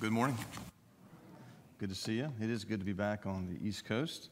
Good 0.00 0.12
morning. 0.12 0.38
Good 1.78 1.88
to 1.88 1.94
see 1.96 2.18
you. 2.18 2.32
It 2.40 2.50
is 2.50 2.62
good 2.62 2.78
to 2.78 2.86
be 2.86 2.92
back 2.92 3.26
on 3.26 3.48
the 3.48 3.66
East 3.66 3.84
Coast, 3.84 4.28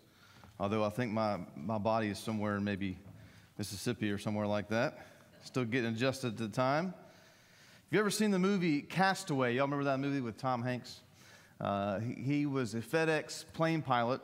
although 0.61 0.85
I 0.85 0.91
think 0.91 1.11
my, 1.11 1.41
my 1.57 1.77
body 1.77 2.07
is 2.07 2.21
somewhere 2.21 2.55
in 2.55 2.63
maybe 2.63 2.97
Mississippi 3.59 4.13
or 4.13 4.17
somewhere 4.17 4.47
like 4.47 4.69
that. 4.69 5.09
Still 5.43 5.65
getting 5.65 5.91
adjusted 5.91 6.37
to 6.37 6.47
the 6.47 6.55
time. 6.55 6.85
Have 6.85 6.95
you 7.91 7.99
ever 7.99 8.11
seen 8.11 8.31
the 8.31 8.39
movie 8.39 8.81
Castaway? 8.81 9.57
Y'all 9.57 9.65
remember 9.65 9.87
that 9.87 9.99
movie 9.99 10.21
with 10.21 10.37
Tom 10.37 10.63
Hanks? 10.63 11.01
Uh, 11.61 11.99
he, 11.99 12.15
he 12.15 12.47
was 12.47 12.77
a 12.77 12.81
FedEx 12.81 13.45
plane 13.53 13.83
pilot, 13.83 14.21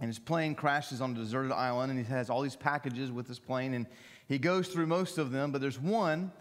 and 0.00 0.08
his 0.08 0.18
plane 0.18 0.54
crashes 0.54 1.02
on 1.02 1.10
a 1.10 1.14
deserted 1.14 1.52
island, 1.52 1.90
and 1.90 2.00
he 2.00 2.10
has 2.10 2.30
all 2.30 2.40
these 2.40 2.56
packages 2.56 3.12
with 3.12 3.28
his 3.28 3.38
plane, 3.38 3.74
and 3.74 3.84
he 4.26 4.38
goes 4.38 4.68
through 4.68 4.86
most 4.86 5.18
of 5.18 5.32
them, 5.32 5.52
but 5.52 5.60
there's 5.60 5.78
one 5.78 6.32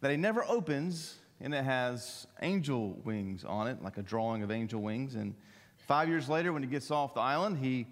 that 0.00 0.10
he 0.10 0.16
never 0.16 0.44
opens 0.46 1.14
and 1.40 1.54
it 1.54 1.64
has 1.64 2.26
angel 2.42 2.98
wings 3.04 3.44
on 3.44 3.68
it, 3.68 3.82
like 3.82 3.98
a 3.98 4.02
drawing 4.02 4.42
of 4.42 4.50
angel 4.50 4.80
wings. 4.80 5.14
And 5.14 5.34
five 5.76 6.08
years 6.08 6.28
later, 6.28 6.52
when 6.52 6.62
he 6.62 6.68
gets 6.68 6.90
off 6.90 7.14
the 7.14 7.20
island, 7.20 7.58
he 7.58 7.86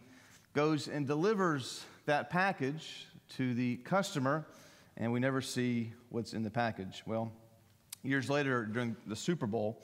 goes 0.53 0.89
and 0.89 1.07
delivers 1.07 1.85
that 2.07 2.31
package 2.31 3.07
to 3.37 3.55
the 3.55 3.77
customer, 3.79 4.47
and 4.97 5.13
we 5.13 5.21
never 5.21 5.41
see 5.41 5.93
what's 6.09 6.33
in 6.33 6.43
the 6.43 6.51
package. 6.51 7.03
Well, 7.07 7.31
years 8.03 8.31
later, 8.31 8.65
during 8.65 8.97
the 9.07 9.17
Super 9.17 9.47
Bowl, 9.47 9.83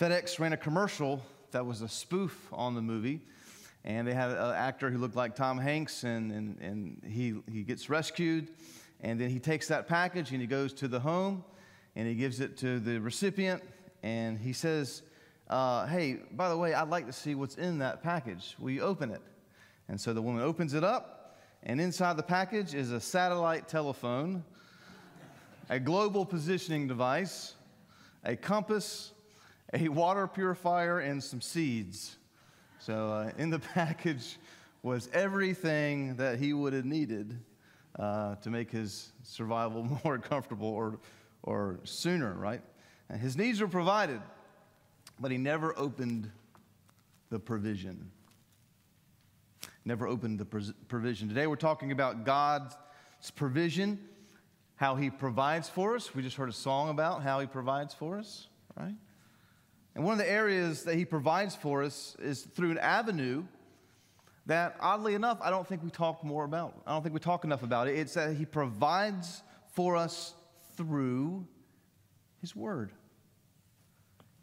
FedEx 0.00 0.38
ran 0.38 0.52
a 0.52 0.56
commercial 0.56 1.22
that 1.52 1.64
was 1.64 1.82
a 1.82 1.88
spoof 1.88 2.48
on 2.52 2.74
the 2.74 2.82
movie. 2.82 3.20
And 3.84 4.06
they 4.06 4.14
had 4.14 4.30
an 4.32 4.54
actor 4.54 4.90
who 4.90 4.98
looked 4.98 5.14
like 5.14 5.36
Tom 5.36 5.58
Hanks, 5.58 6.02
and, 6.02 6.32
and, 6.32 6.60
and 6.60 7.02
he, 7.08 7.36
he 7.50 7.62
gets 7.62 7.88
rescued. 7.88 8.48
And 9.00 9.20
then 9.20 9.30
he 9.30 9.38
takes 9.38 9.68
that 9.68 9.86
package 9.86 10.32
and 10.32 10.40
he 10.40 10.46
goes 10.46 10.72
to 10.74 10.88
the 10.88 10.98
home 10.98 11.44
and 11.96 12.06
he 12.06 12.14
gives 12.14 12.40
it 12.40 12.56
to 12.58 12.78
the 12.78 13.00
recipient, 13.00 13.62
and 14.02 14.38
he 14.38 14.52
says, 14.52 15.02
uh, 15.48 15.86
Hey, 15.86 16.20
by 16.32 16.50
the 16.50 16.56
way, 16.56 16.74
I'd 16.74 16.90
like 16.90 17.06
to 17.06 17.12
see 17.12 17.34
what's 17.34 17.56
in 17.56 17.78
that 17.78 18.02
package. 18.02 18.54
Will 18.58 18.70
you 18.70 18.82
open 18.82 19.10
it? 19.10 19.22
And 19.88 19.98
so 19.98 20.12
the 20.12 20.20
woman 20.20 20.42
opens 20.42 20.74
it 20.74 20.84
up, 20.84 21.38
and 21.62 21.80
inside 21.80 22.18
the 22.18 22.22
package 22.22 22.74
is 22.74 22.92
a 22.92 23.00
satellite 23.00 23.66
telephone, 23.66 24.44
a 25.70 25.80
global 25.80 26.26
positioning 26.26 26.86
device, 26.86 27.54
a 28.24 28.36
compass, 28.36 29.12
a 29.72 29.88
water 29.88 30.26
purifier, 30.26 31.00
and 31.00 31.22
some 31.22 31.40
seeds. 31.40 32.16
So 32.78 33.08
uh, 33.08 33.32
in 33.38 33.48
the 33.48 33.58
package 33.74 34.38
was 34.82 35.08
everything 35.14 36.14
that 36.16 36.38
he 36.38 36.52
would 36.52 36.72
have 36.74 36.84
needed 36.84 37.40
uh, 37.98 38.34
to 38.36 38.50
make 38.50 38.70
his 38.70 39.12
survival 39.22 39.98
more 40.04 40.18
comfortable 40.18 40.68
or 40.68 40.98
or 41.46 41.80
sooner, 41.84 42.34
right? 42.34 42.60
And 43.08 43.20
his 43.20 43.36
needs 43.36 43.60
were 43.60 43.68
provided, 43.68 44.20
but 45.18 45.30
he 45.30 45.38
never 45.38 45.76
opened 45.78 46.30
the 47.30 47.38
provision. 47.38 48.10
Never 49.84 50.06
opened 50.06 50.40
the 50.40 50.74
provision. 50.88 51.28
Today 51.28 51.46
we're 51.46 51.56
talking 51.56 51.92
about 51.92 52.24
God's 52.24 52.76
provision, 53.36 54.00
how 54.74 54.96
he 54.96 55.08
provides 55.08 55.68
for 55.68 55.94
us. 55.94 56.14
We 56.14 56.22
just 56.22 56.36
heard 56.36 56.48
a 56.48 56.52
song 56.52 56.90
about 56.90 57.22
how 57.22 57.40
he 57.40 57.46
provides 57.46 57.94
for 57.94 58.18
us, 58.18 58.48
right? 58.76 58.94
And 59.94 60.04
one 60.04 60.12
of 60.12 60.18
the 60.18 60.30
areas 60.30 60.82
that 60.84 60.96
he 60.96 61.04
provides 61.04 61.54
for 61.54 61.82
us 61.82 62.16
is 62.18 62.42
through 62.42 62.72
an 62.72 62.78
avenue 62.78 63.44
that, 64.46 64.76
oddly 64.80 65.14
enough, 65.14 65.38
I 65.40 65.50
don't 65.50 65.66
think 65.66 65.82
we 65.82 65.90
talk 65.90 66.22
more 66.22 66.44
about. 66.44 66.82
I 66.86 66.92
don't 66.92 67.02
think 67.02 67.14
we 67.14 67.20
talk 67.20 67.44
enough 67.44 67.62
about 67.62 67.88
it. 67.88 67.96
It's 67.96 68.14
that 68.14 68.36
he 68.36 68.44
provides 68.44 69.42
for 69.72 69.96
us 69.96 70.34
through 70.76 71.46
His 72.40 72.54
Word. 72.54 72.92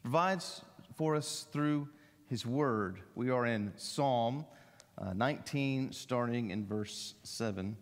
Provides 0.02 0.62
for 0.95 1.16
us 1.16 1.48
through 1.52 1.88
His 2.28 2.45
Word. 2.45 3.00
We 3.16 3.30
are 3.30 3.46
in 3.46 3.72
Psalm 3.78 4.46
uh, 4.97 5.13
19, 5.13 5.91
starting 5.91 6.52
in 6.52 6.66
verse 6.66 7.16
7. 7.24 7.78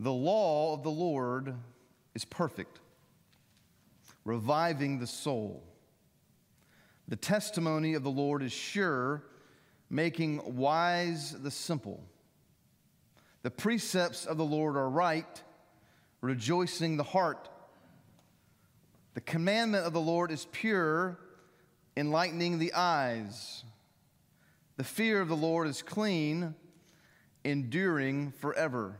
The 0.00 0.12
law 0.12 0.74
of 0.74 0.84
the 0.84 0.90
Lord 0.90 1.54
is 2.14 2.24
perfect, 2.24 2.78
reviving 4.24 5.00
the 5.00 5.08
soul. 5.08 5.64
The 7.08 7.16
testimony 7.16 7.94
of 7.94 8.04
the 8.04 8.10
Lord 8.10 8.42
is 8.42 8.52
sure 8.52 9.24
making 9.90 10.56
wise 10.56 11.32
the 11.32 11.50
simple. 11.50 12.02
The 13.42 13.50
precepts 13.50 14.26
of 14.26 14.36
the 14.36 14.44
Lord 14.44 14.76
are 14.76 14.88
right, 14.88 15.42
rejoicing 16.20 16.96
the 16.96 17.04
heart. 17.04 17.48
The 19.14 19.20
commandment 19.20 19.86
of 19.86 19.92
the 19.92 20.00
Lord 20.00 20.30
is 20.30 20.46
pure, 20.52 21.18
enlightening 21.96 22.58
the 22.58 22.74
eyes. 22.74 23.64
The 24.76 24.84
fear 24.84 25.20
of 25.20 25.28
the 25.28 25.36
Lord 25.36 25.66
is 25.68 25.82
clean, 25.82 26.54
enduring 27.44 28.32
forever. 28.32 28.98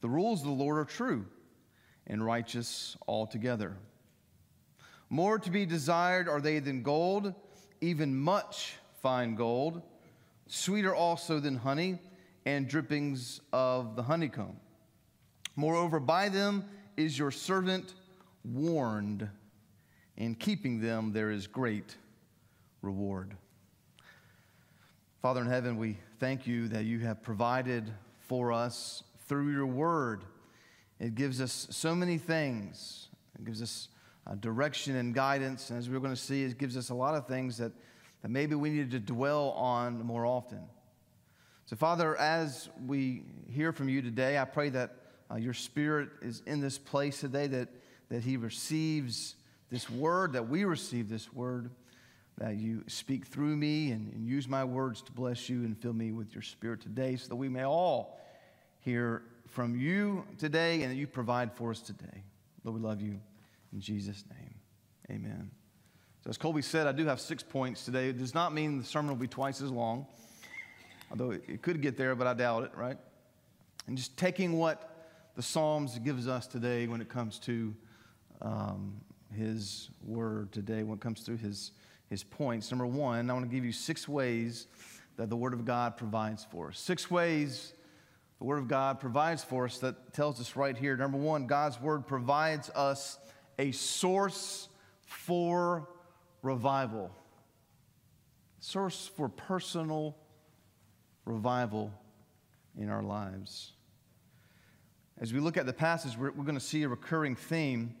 The 0.00 0.08
rules 0.08 0.40
of 0.40 0.46
the 0.46 0.52
Lord 0.52 0.78
are 0.78 0.84
true 0.84 1.26
and 2.06 2.24
righteous 2.24 2.96
altogether. 3.08 3.76
More 5.10 5.38
to 5.38 5.50
be 5.50 5.66
desired 5.66 6.28
are 6.28 6.40
they 6.40 6.58
than 6.58 6.82
gold, 6.82 7.34
even 7.80 8.16
much 8.16 8.76
fine 9.04 9.34
gold, 9.34 9.82
sweeter 10.46 10.94
also 10.94 11.38
than 11.38 11.56
honey, 11.56 11.98
and 12.46 12.66
drippings 12.66 13.42
of 13.52 13.96
the 13.96 14.02
honeycomb. 14.02 14.56
Moreover, 15.56 16.00
by 16.00 16.30
them 16.30 16.64
is 16.96 17.18
your 17.18 17.30
servant 17.30 17.92
warned. 18.46 19.28
In 20.16 20.34
keeping 20.34 20.80
them, 20.80 21.12
there 21.12 21.30
is 21.30 21.46
great 21.46 21.98
reward. 22.80 23.36
Father 25.20 25.42
in 25.42 25.48
heaven, 25.48 25.76
we 25.76 25.98
thank 26.18 26.46
you 26.46 26.66
that 26.68 26.84
you 26.86 27.00
have 27.00 27.22
provided 27.22 27.92
for 28.20 28.52
us 28.52 29.02
through 29.28 29.52
your 29.52 29.66
word. 29.66 30.24
It 30.98 31.14
gives 31.14 31.42
us 31.42 31.66
so 31.68 31.94
many 31.94 32.16
things. 32.16 33.08
It 33.38 33.44
gives 33.44 33.60
us 33.60 33.88
uh, 34.26 34.36
direction 34.36 34.96
and 34.96 35.14
guidance. 35.14 35.68
And 35.68 35.78
as 35.78 35.90
we're 35.90 36.00
going 36.00 36.14
to 36.14 36.16
see, 36.16 36.44
it 36.44 36.56
gives 36.56 36.74
us 36.74 36.88
a 36.88 36.94
lot 36.94 37.14
of 37.14 37.26
things 37.26 37.58
that 37.58 37.72
that 38.24 38.30
maybe 38.30 38.54
we 38.54 38.70
need 38.70 38.90
to 38.90 38.98
dwell 38.98 39.50
on 39.50 40.02
more 40.02 40.24
often. 40.24 40.62
So, 41.66 41.76
Father, 41.76 42.16
as 42.16 42.70
we 42.86 43.24
hear 43.50 43.70
from 43.70 43.90
you 43.90 44.00
today, 44.00 44.38
I 44.38 44.46
pray 44.46 44.70
that 44.70 44.96
uh, 45.30 45.34
your 45.34 45.52
Spirit 45.52 46.08
is 46.22 46.42
in 46.46 46.62
this 46.62 46.78
place 46.78 47.20
today, 47.20 47.48
that, 47.48 47.68
that 48.08 48.24
He 48.24 48.38
receives 48.38 49.34
this 49.70 49.90
word, 49.90 50.32
that 50.32 50.48
we 50.48 50.64
receive 50.64 51.10
this 51.10 51.34
word, 51.34 51.70
that 52.38 52.56
you 52.56 52.82
speak 52.86 53.26
through 53.26 53.58
me 53.58 53.90
and, 53.90 54.10
and 54.14 54.26
use 54.26 54.48
my 54.48 54.64
words 54.64 55.02
to 55.02 55.12
bless 55.12 55.50
you 55.50 55.58
and 55.58 55.76
fill 55.76 55.92
me 55.92 56.10
with 56.10 56.32
your 56.32 56.40
Spirit 56.40 56.80
today, 56.80 57.16
so 57.16 57.28
that 57.28 57.36
we 57.36 57.50
may 57.50 57.66
all 57.66 58.18
hear 58.80 59.20
from 59.48 59.78
you 59.78 60.24
today 60.38 60.80
and 60.80 60.90
that 60.90 60.96
you 60.96 61.06
provide 61.06 61.52
for 61.52 61.72
us 61.72 61.80
today. 61.80 62.22
Lord, 62.64 62.80
we 62.80 62.88
love 62.88 63.02
you. 63.02 63.20
In 63.74 63.82
Jesus' 63.82 64.24
name, 64.30 64.54
amen. 65.10 65.50
So, 66.24 66.30
as 66.30 66.38
Colby 66.38 66.62
said, 66.62 66.86
I 66.86 66.92
do 66.92 67.04
have 67.04 67.20
six 67.20 67.42
points 67.42 67.84
today. 67.84 68.08
It 68.08 68.16
does 68.16 68.32
not 68.32 68.54
mean 68.54 68.78
the 68.78 68.84
sermon 68.84 69.10
will 69.10 69.16
be 69.16 69.28
twice 69.28 69.60
as 69.60 69.70
long, 69.70 70.06
although 71.10 71.32
it 71.32 71.60
could 71.60 71.82
get 71.82 71.98
there, 71.98 72.14
but 72.14 72.26
I 72.26 72.32
doubt 72.32 72.64
it, 72.64 72.70
right? 72.74 72.96
And 73.86 73.94
just 73.94 74.16
taking 74.16 74.56
what 74.56 75.10
the 75.36 75.42
Psalms 75.42 75.98
gives 75.98 76.26
us 76.26 76.46
today 76.46 76.86
when 76.86 77.02
it 77.02 77.10
comes 77.10 77.38
to 77.40 77.74
um, 78.40 79.02
His 79.36 79.90
Word 80.02 80.50
today, 80.50 80.82
when 80.82 80.96
it 80.96 81.02
comes 81.02 81.20
through 81.20 81.36
His, 81.36 81.72
his 82.08 82.24
points. 82.24 82.70
Number 82.70 82.86
one, 82.86 83.28
I 83.28 83.32
want 83.34 83.44
to 83.44 83.54
give 83.54 83.66
you 83.66 83.72
six 83.72 84.08
ways 84.08 84.66
that 85.18 85.28
the 85.28 85.36
Word 85.36 85.52
of 85.52 85.66
God 85.66 85.98
provides 85.98 86.42
for 86.42 86.68
us. 86.68 86.78
Six 86.78 87.10
ways 87.10 87.74
the 88.38 88.44
Word 88.44 88.60
of 88.60 88.68
God 88.68 88.98
provides 88.98 89.44
for 89.44 89.66
us 89.66 89.76
that 89.80 90.14
tells 90.14 90.40
us 90.40 90.56
right 90.56 90.74
here. 90.74 90.96
Number 90.96 91.18
one, 91.18 91.46
God's 91.46 91.78
Word 91.78 92.06
provides 92.06 92.70
us 92.70 93.18
a 93.58 93.72
source 93.72 94.70
for 95.04 95.86
revival, 96.44 97.10
source 98.60 99.10
for 99.16 99.28
personal 99.28 100.14
revival 101.24 101.90
in 102.78 102.90
our 102.90 103.02
lives. 103.02 103.72
As 105.18 105.32
we 105.32 105.40
look 105.40 105.56
at 105.56 105.64
the 105.64 105.72
passage, 105.72 106.18
we're, 106.18 106.32
we're 106.32 106.44
going 106.44 106.54
to 106.54 106.60
see 106.60 106.82
a 106.82 106.88
recurring 106.88 107.34
theme. 107.34 107.94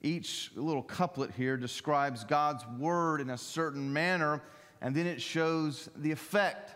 Each 0.00 0.50
little 0.56 0.82
couplet 0.82 1.32
here 1.32 1.58
describes 1.58 2.24
God's 2.24 2.64
word 2.78 3.20
in 3.20 3.28
a 3.28 3.38
certain 3.38 3.92
manner, 3.92 4.42
and 4.80 4.94
then 4.94 5.06
it 5.06 5.20
shows 5.20 5.90
the 5.96 6.10
effect 6.10 6.74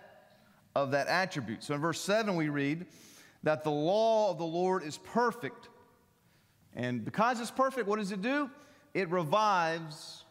of 0.75 0.91
that 0.91 1.09
attribute. 1.09 1.65
So 1.65 1.75
in 1.75 1.81
verse 1.81 2.01
7, 2.01 2.37
we 2.37 2.51
read 2.51 2.85
that 3.43 3.65
the 3.65 3.71
law 3.71 4.31
of 4.31 4.37
the 4.37 4.45
Lord 4.45 4.83
is 4.83 4.99
perfect. 4.99 5.71
And 6.75 7.07
because 7.07 7.41
it's 7.41 7.51
perfect, 7.51 7.89
what 7.89 7.99
does 7.99 8.13
it 8.13 8.21
do? 8.21 8.51
It 8.93 9.11
revives 9.11 10.26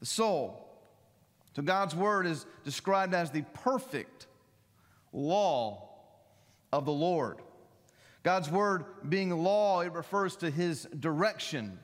the 0.00 0.06
soul. 0.06 0.66
So 1.54 1.62
God's 1.62 1.94
word 1.94 2.26
is 2.26 2.46
described 2.64 3.14
as 3.14 3.30
the 3.30 3.42
perfect 3.54 4.26
law 5.12 5.88
of 6.72 6.84
the 6.84 6.92
Lord. 6.92 7.38
God's 8.22 8.50
word 8.50 8.84
being 9.08 9.30
law, 9.30 9.80
it 9.80 9.92
refers 9.92 10.36
to 10.36 10.50
his 10.50 10.86
direction, 10.98 11.78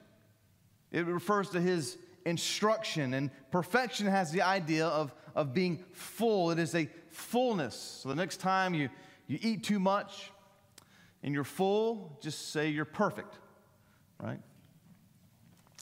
it 0.93 1.07
refers 1.07 1.51
to 1.51 1.61
his 1.61 1.99
instruction. 2.25 3.15
And 3.15 3.31
perfection 3.51 4.07
has 4.07 4.31
the 4.31 4.43
idea 4.43 4.87
of, 4.87 5.15
of 5.35 5.55
being 5.55 5.83
full, 5.93 6.51
it 6.51 6.59
is 6.59 6.75
a 6.75 6.89
fullness. 7.09 8.01
So 8.03 8.09
the 8.09 8.15
next 8.15 8.39
time 8.39 8.75
you, 8.75 8.91
you 9.27 9.39
eat 9.41 9.65
too 9.65 9.79
much 9.79 10.31
and 11.23 11.35
you're 11.35 11.45
full, 11.45 12.19
just 12.21 12.53
say 12.53 12.69
you're 12.69 12.85
perfect, 12.85 13.35
right? 14.23 14.41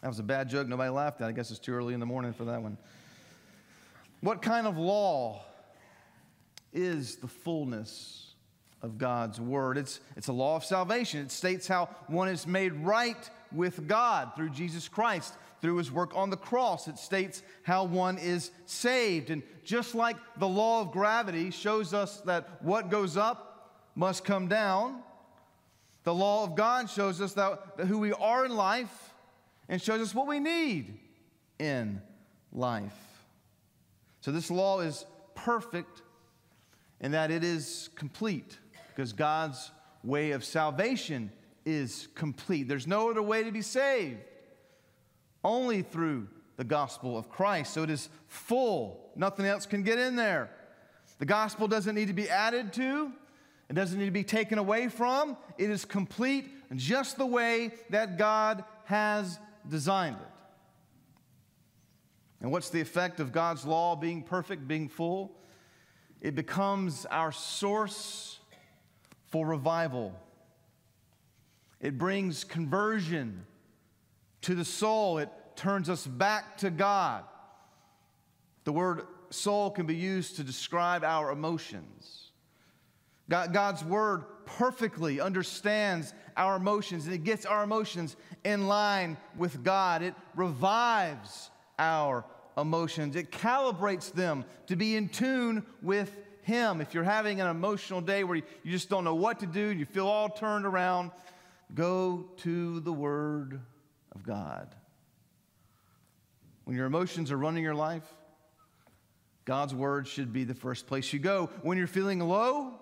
That 0.05 0.09
was 0.09 0.19
a 0.19 0.23
bad 0.23 0.51
joke. 0.51 0.69
Nobody 0.69 0.91
laughed 0.91 1.23
at. 1.23 1.29
I 1.29 1.33
guess 1.33 1.51
it's 1.51 1.59
too 1.59 1.73
early 1.73 1.95
in 1.95 1.99
the 1.99 2.05
morning 2.05 2.35
for 2.35 2.45
that 2.45 2.61
one. 2.61 2.77
What 4.21 4.43
kind 4.43 4.67
of 4.67 4.77
law 4.77 5.41
is 6.75 7.17
the 7.17 7.27
fullness 7.27 8.35
of 8.83 8.99
God's 8.99 9.41
word? 9.41 9.79
It's, 9.79 10.01
it's 10.15 10.29
a 10.29 10.33
law 10.35 10.57
of 10.57 10.65
salvation. 10.65 11.21
It 11.21 11.31
states 11.31 11.67
how 11.67 11.89
one 12.09 12.29
is 12.29 12.47
made 12.47 12.75
right 12.75 13.17
with 13.51 13.89
God 13.89 14.33
through 14.37 14.51
Jesus 14.51 14.89
Christ, 14.89 15.33
through 15.63 15.79
his 15.79 15.91
work 15.91 16.15
on 16.15 16.29
the 16.29 16.37
cross. 16.37 16.87
It 16.87 16.99
states 16.99 17.43
how 17.63 17.85
one 17.85 18.19
is 18.19 18.51
saved. 18.67 19.31
And 19.31 19.43
just 19.65 19.95
like 19.95 20.19
the 20.37 20.47
law 20.47 20.83
of 20.83 20.93
gravity 20.93 21.51
shows 21.51 21.95
us 21.95 22.21
that 22.27 22.63
what 22.63 22.91
goes 22.91 23.17
up 23.17 23.81
must 23.95 24.23
come 24.23 24.49
down, 24.49 25.01
the 26.03 26.13
law 26.13 26.45
of 26.45 26.57
God 26.57 26.91
shows 26.91 27.23
us 27.23 27.33
that, 27.33 27.79
that 27.79 27.87
who 27.87 27.97
we 27.97 28.13
are 28.13 28.45
in 28.45 28.55
life 28.55 29.14
and 29.69 29.81
shows 29.81 30.01
us 30.01 30.15
what 30.15 30.27
we 30.27 30.41
need 30.41 30.99
in 31.59 32.01
life. 32.53 32.93
So, 34.21 34.33
this 34.33 34.51
law 34.51 34.81
is 34.81 35.05
perfect 35.35 36.03
in 37.01 37.13
that 37.13 37.31
it 37.31 37.45
is 37.45 37.91
complete 37.95 38.59
because 38.89 39.13
God's 39.13 39.71
way 40.03 40.31
of 40.31 40.45
salvation 40.45 41.31
is 41.65 42.09
complete. 42.15 42.69
There's 42.69 42.87
no 42.87 43.11
other 43.11 43.23
way 43.23 43.45
to 43.45 43.51
be 43.51 43.63
saved, 43.63 44.21
only 45.43 45.83
through 45.83 46.29
the 46.57 46.65
gospel 46.65 47.19
of 47.19 47.29
Christ. 47.29 47.75
So, 47.75 47.83
it 47.83 47.91
is 47.91 48.09
full, 48.29 49.11
nothing 49.17 49.47
else 49.47 49.67
can 49.67 49.83
get 49.83 49.99
in 49.99 50.17
there. 50.17 50.51
The 51.19 51.27
gospel 51.27 51.69
doesn't 51.69 51.95
need 51.95 52.09
to 52.09 52.15
be 52.15 52.29
added 52.29 52.73
to. 52.75 53.13
It 53.71 53.75
doesn't 53.75 53.99
need 53.99 54.07
to 54.07 54.11
be 54.11 54.25
taken 54.25 54.59
away 54.59 54.89
from. 54.89 55.37
It 55.59 55.71
is 55.71 55.85
complete 55.85 56.51
just 56.77 57.17
the 57.17 57.27
way 57.27 57.73
that 57.91 58.19
God 58.19 58.65
has 58.85 59.39
designed 59.69 60.17
it. 60.17 60.29
And 62.41 62.53
what's 62.53 62.71
the 62.71 62.81
effect 62.81 63.21
of 63.21 63.33
God's 63.33 63.65
law 63.65 63.97
being 63.97 64.23
perfect, 64.23 64.69
being 64.69 64.89
full? 64.89 65.39
It 66.21 66.35
becomes 66.35 67.07
our 67.07 67.33
source 67.33 68.39
for 69.29 69.47
revival. 69.47 70.15
It 71.81 71.99
brings 71.99 72.45
conversion 72.45 73.47
to 74.43 74.55
the 74.55 74.65
soul. 74.65 75.19
It 75.19 75.31
turns 75.57 75.89
us 75.89 76.07
back 76.07 76.59
to 76.59 76.71
God. 76.71 77.25
The 78.65 78.73
word 78.73 79.07
soul 79.31 79.71
can 79.71 79.87
be 79.87 79.97
used 79.97 80.37
to 80.37 80.45
describe 80.45 81.05
our 81.05 81.31
emotions. 81.31 82.31
God's 83.29 83.85
word 83.85 84.25
perfectly 84.47 85.21
understands 85.21 86.13
our 86.37 86.57
emotions 86.57 87.07
and 87.07 87.15
it 87.15 87.25
gets 87.25 87.47
our 87.47 87.63
emotions 87.63 88.17
in 88.45 88.67
line 88.67 89.17
with 89.37 89.63
God. 89.63 90.03
It 90.03 90.15
revives 90.35 91.51
our 91.79 92.25
emotions, 92.57 93.17
it 93.17 93.33
calibrates 93.33 94.13
them 94.13 94.45
to 94.69 94.77
be 94.77 94.95
in 94.97 95.09
tune 95.09 95.65
with 95.83 96.15
Him. 96.43 96.81
If 96.81 96.95
you're 96.95 97.03
having 97.03 97.41
an 97.41 97.49
emotional 97.49 98.01
day 98.01 98.23
where 98.23 98.37
you 98.37 98.45
just 98.67 98.89
don't 98.89 99.03
know 99.03 99.17
what 99.17 99.41
to 99.41 99.47
do, 99.47 99.69
you 99.69 99.85
feel 99.85 100.07
all 100.07 100.29
turned 100.29 100.65
around, 100.65 101.11
go 101.75 102.29
to 102.39 102.79
the 102.81 102.93
Word 102.93 103.61
of 104.15 104.23
God. 104.23 104.73
When 106.65 106.77
your 106.77 106.87
emotions 106.87 107.33
are 107.33 107.37
running 107.37 107.65
your 107.65 107.75
life, 107.75 108.05
God's 109.45 109.75
Word 109.75 110.07
should 110.07 110.33
be 110.33 110.45
the 110.45 110.55
first 110.55 110.87
place 110.87 111.13
you 111.13 111.19
go. 111.19 111.51
When 111.63 111.77
you're 111.77 111.87
feeling 111.87 112.21
low, 112.21 112.75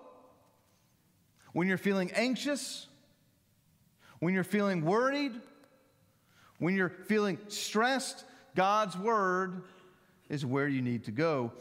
when 1.53 1.67
you're 1.67 1.77
feeling 1.77 2.11
anxious, 2.11 2.87
when 4.19 4.33
you're 4.33 4.43
feeling 4.43 4.83
worried, 4.83 5.33
when 6.59 6.75
you're 6.75 6.89
feeling 6.89 7.37
stressed, 7.47 8.25
God's 8.55 8.97
Word 8.97 9.63
is 10.29 10.45
where 10.45 10.67
you 10.67 10.81
need 10.81 11.05
to 11.05 11.11
go. 11.11 11.51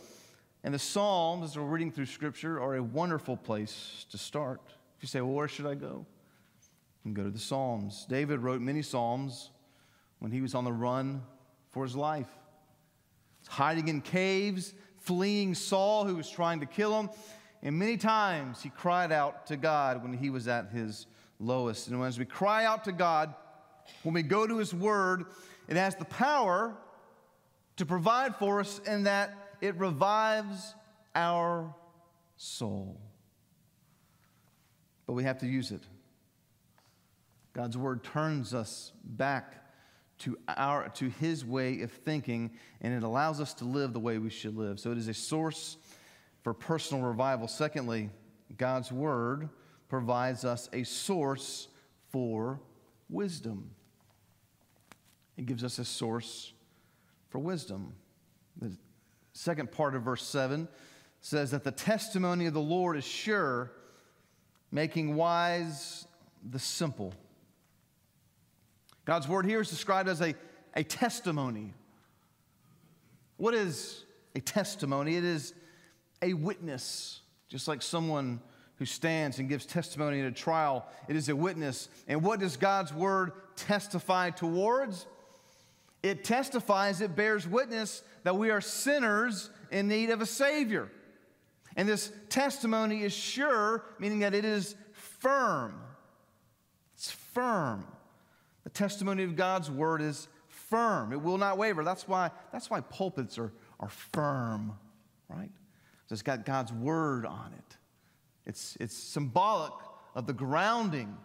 And 0.65 0.73
the 0.73 0.79
Psalms, 0.79 1.51
as 1.51 1.59
we're 1.59 1.65
reading 1.65 1.91
through 1.91 2.07
Scripture, 2.07 2.61
are 2.61 2.77
a 2.77 2.83
wonderful 2.83 3.37
place 3.37 4.07
to 4.11 4.19
start. 4.19 4.61
If 4.97 5.03
you 5.03 5.09
say, 5.09 5.21
well, 5.21 5.33
where 5.33 5.49
should 5.49 5.67
I 5.67 5.75
go? 5.75 6.07
You 7.05 7.13
can 7.13 7.15
go 7.15 7.25
to 7.25 7.31
the 7.31 7.39
Psalms. 7.39 8.07
David 8.09 8.41
wrote 8.41 8.61
many 8.61 8.83
Psalms 8.83 9.51
when 10.21 10.31
he 10.31 10.41
was 10.41 10.55
on 10.55 10.65
the 10.65 10.73
run 10.73 11.23
for 11.71 11.83
his 11.83 11.97
life. 11.97 12.29
Hiding 13.49 13.89
in 13.89 14.01
caves, 14.01 14.73
fleeing 14.99 15.57
Saul, 15.57 16.05
who 16.05 16.15
was 16.15 16.31
trying 16.31 16.61
to 16.61 16.67
kill 16.67 17.01
him. 17.01 17.11
And 17.63 17.79
many 17.79 17.97
times 17.97 18.63
he 18.63 18.71
cried 18.71 19.13
out 19.13 19.47
to 19.47 19.57
God 19.57 20.03
when 20.03 20.13
he 20.13 20.31
was 20.31 20.49
at 20.49 20.71
his 20.71 21.07
lowest. 21.39 21.89
And 21.89 22.03
as 22.03 22.19
we 22.19 22.25
cry 22.25 22.65
out 22.65 22.85
to 22.85 22.93
God, 22.93 23.35
when 24.03 24.15
we 24.15 24.23
go 24.23 24.47
to 24.47 24.59
his 24.59 24.75
word, 24.75 25.25
it 25.69 25.77
has 25.77 25.95
the 25.95 26.05
power 26.05 26.75
to 27.77 27.87
provide 27.87 28.37
for 28.37 28.61
us 28.61 28.81
in 28.81 29.05
that 29.05 29.57
it 29.61 29.77
revives 29.77 30.75
our 31.15 31.73
soul. 32.37 33.01
But 35.07 35.13
we 35.13 35.25
have 35.25 35.39
to 35.39 35.47
use 35.47 35.71
it. 35.71 35.83
God's 37.53 37.77
word 37.77 38.03
turns 38.03 38.55
us 38.55 38.93
back 39.05 39.63
to, 40.21 40.39
our, 40.49 40.89
to 40.91 41.11
his 41.11 41.45
way 41.45 41.83
of 41.83 41.93
thinking, 41.93 42.51
and 42.81 42.95
it 42.95 43.03
allows 43.03 43.41
us 43.41 43.55
to 43.55 43.65
live 43.65 43.93
the 43.93 44.01
way 44.01 44.19
we 44.19 44.31
should 44.31 44.57
live. 44.57 44.81
So 44.81 44.91
it 44.91 44.99
is 44.99 45.09
a 45.09 45.15
source 45.15 45.77
for 46.43 46.53
personal 46.53 47.03
revival. 47.03 47.49
Secondly, 47.49 48.11
God's 48.57 48.91
Word 48.93 49.49
provides 49.89 50.45
us 50.45 50.69
a 50.73 50.83
source 50.85 51.69
for 52.11 52.61
wisdom. 53.09 53.71
It 55.37 55.47
gives 55.47 55.65
us 55.65 55.79
a 55.79 55.85
source 55.85 56.53
for 57.31 57.39
wisdom. 57.39 57.95
The 58.61 58.77
second 59.33 59.73
part 59.73 59.95
of 59.95 60.03
verse 60.03 60.25
7 60.25 60.69
says 61.21 61.53
that 61.53 61.65
the 61.65 61.71
testimony 61.71 62.47
of 62.47 62.55
the 62.55 62.61
Lord 62.61 62.97
is 62.97 63.05
sure, 63.05 63.73
making 64.71 65.15
wise 65.15 66.07
the 66.51 66.59
simple. 66.59 67.15
God's 69.05 69.29
word 69.29 69.47
here 69.47 69.61
is 69.61 69.71
described 69.71 70.09
as 70.09 70.21
a, 70.21 70.35
a 70.75 70.85
testimony. 70.85 71.75
What 73.37 73.55
is 73.55 74.05
a 74.35 74.41
testimony? 74.41 75.17
It 75.17 75.25
is 75.25 75.55
a 76.23 76.33
witness, 76.35 77.21
just 77.49 77.69
like 77.69 77.83
someone 77.83 78.41
who 78.77 78.87
stands 78.87 79.39
and 79.39 79.49
gives 79.49 79.67
testimony 79.67 80.21
at 80.21 80.27
a 80.27 80.33
trial. 80.33 80.87
It 81.09 81.17
is 81.17 81.29
a 81.29 81.37
witness. 81.37 81.89
And 82.09 82.23
what 82.23 82.41
does 82.41 82.57
God's 82.57 82.93
word 82.93 83.33
testify 83.57 84.31
towards? 84.31 85.07
It 86.03 86.25
testifies, 86.25 87.01
it 87.01 87.15
bears 87.15 87.47
witness 87.47 88.03
that 88.25 88.37
we 88.37 88.51
are 88.51 88.61
sinners 88.61 89.51
in 89.71 89.89
need 89.89 90.11
of 90.11 90.21
a 90.21 90.27
Savior. 90.27 90.91
And 91.77 91.89
this 91.89 92.13
testimony 92.29 93.03
is 93.03 93.13
sure, 93.13 93.85
meaning 93.99 94.21
that 94.21 94.35
it 94.35 94.45
is 94.45 94.75
firm. 94.93 95.81
It's 96.95 97.11
firm. 97.11 97.87
The 98.65 98.71
testimony 98.71 99.23
of 99.23 99.37
God's 99.37 99.71
word 99.71 100.03
is 100.03 100.29
firm. 100.49 101.13
It 101.13 101.23
will 101.23 101.39
not 101.39 101.57
waver. 101.57 101.85
That's 101.85 102.09
why, 102.09 102.31
that's 102.53 102.69
why 102.69 102.81
pulpits 102.81 103.39
are, 103.39 103.53
are 103.81 103.89
firm, 103.89 104.73
right? 105.29 105.51
So 106.13 106.15
it's 106.15 106.21
got 106.21 106.45
God's 106.45 106.71
word 106.75 107.25
on 107.25 107.55
it. 107.57 107.77
It's, 108.45 108.77
it's 108.79 108.95
symbolic 108.95 109.73
of 110.15 110.27
the 110.27 110.35
grounding 110.35 111.17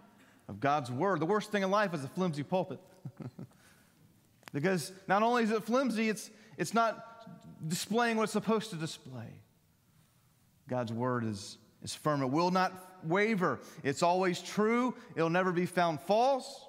of 0.48 0.62
God's 0.62 0.90
word. 0.90 1.20
The 1.20 1.26
worst 1.26 1.52
thing 1.52 1.62
in 1.62 1.70
life 1.70 1.94
is 1.94 2.06
a 2.06 2.08
flimsy 2.08 2.42
pulpit. 2.42 2.80
because 4.54 4.94
not 5.06 5.24
only 5.24 5.44
is 5.44 5.52
it 5.52 5.66
flimsy, 5.66 6.08
it's, 6.08 6.32
it's 6.58 6.74
not 6.74 7.06
displaying 7.68 8.16
what 8.16 8.24
it's 8.24 8.32
supposed 8.32 8.70
to 8.70 8.78
display. 8.78 9.28
God's 10.70 10.94
word 10.94 11.26
is, 11.26 11.58
is 11.84 11.94
firm. 11.94 12.22
It 12.22 12.30
will 12.30 12.52
not 12.52 12.72
waver. 13.04 13.60
It's 13.84 14.04
always 14.04 14.42
true. 14.42 14.96
It'll 15.18 15.30
never 15.30 15.52
be 15.52 15.66
found 15.66 16.00
false. 16.00 16.66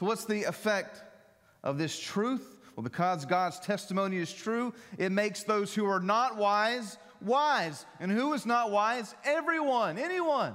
So, 0.00 0.04
what's 0.04 0.24
the 0.24 0.42
effect 0.42 1.00
of 1.62 1.78
this 1.78 1.96
truth? 1.96 2.56
Well, 2.80 2.88
because 2.88 3.26
God's 3.26 3.60
testimony 3.60 4.16
is 4.16 4.32
true, 4.32 4.72
it 4.96 5.12
makes 5.12 5.42
those 5.42 5.74
who 5.74 5.84
are 5.84 6.00
not 6.00 6.38
wise 6.38 6.96
wise. 7.20 7.84
And 7.98 8.10
who 8.10 8.32
is 8.32 8.46
not 8.46 8.70
wise? 8.70 9.14
Everyone, 9.22 9.98
anyone. 9.98 10.54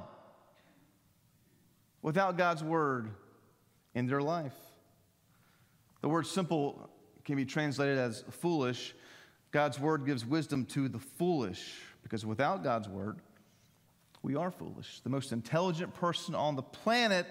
Without 2.02 2.36
God's 2.36 2.64
word 2.64 3.12
in 3.94 4.08
their 4.08 4.24
life. 4.24 4.56
The 6.02 6.10
word 6.10 6.26
simple 6.26 6.90
can 7.26 7.36
be 7.36 7.46
translated 7.46 8.00
as 8.00 8.24
foolish. 8.32 8.96
God's 9.52 9.80
word 9.80 10.08
gives 10.08 10.26
wisdom 10.26 10.66
to 10.66 10.90
the 10.90 10.98
foolish 10.98 11.80
because 12.02 12.26
without 12.26 12.64
God's 12.64 12.90
word, 12.90 13.20
we 14.24 14.36
are 14.36 14.50
foolish. 14.50 15.02
The 15.02 15.12
most 15.12 15.32
intelligent 15.32 15.94
person 15.94 16.34
on 16.34 16.56
the 16.56 16.64
planet 16.64 17.28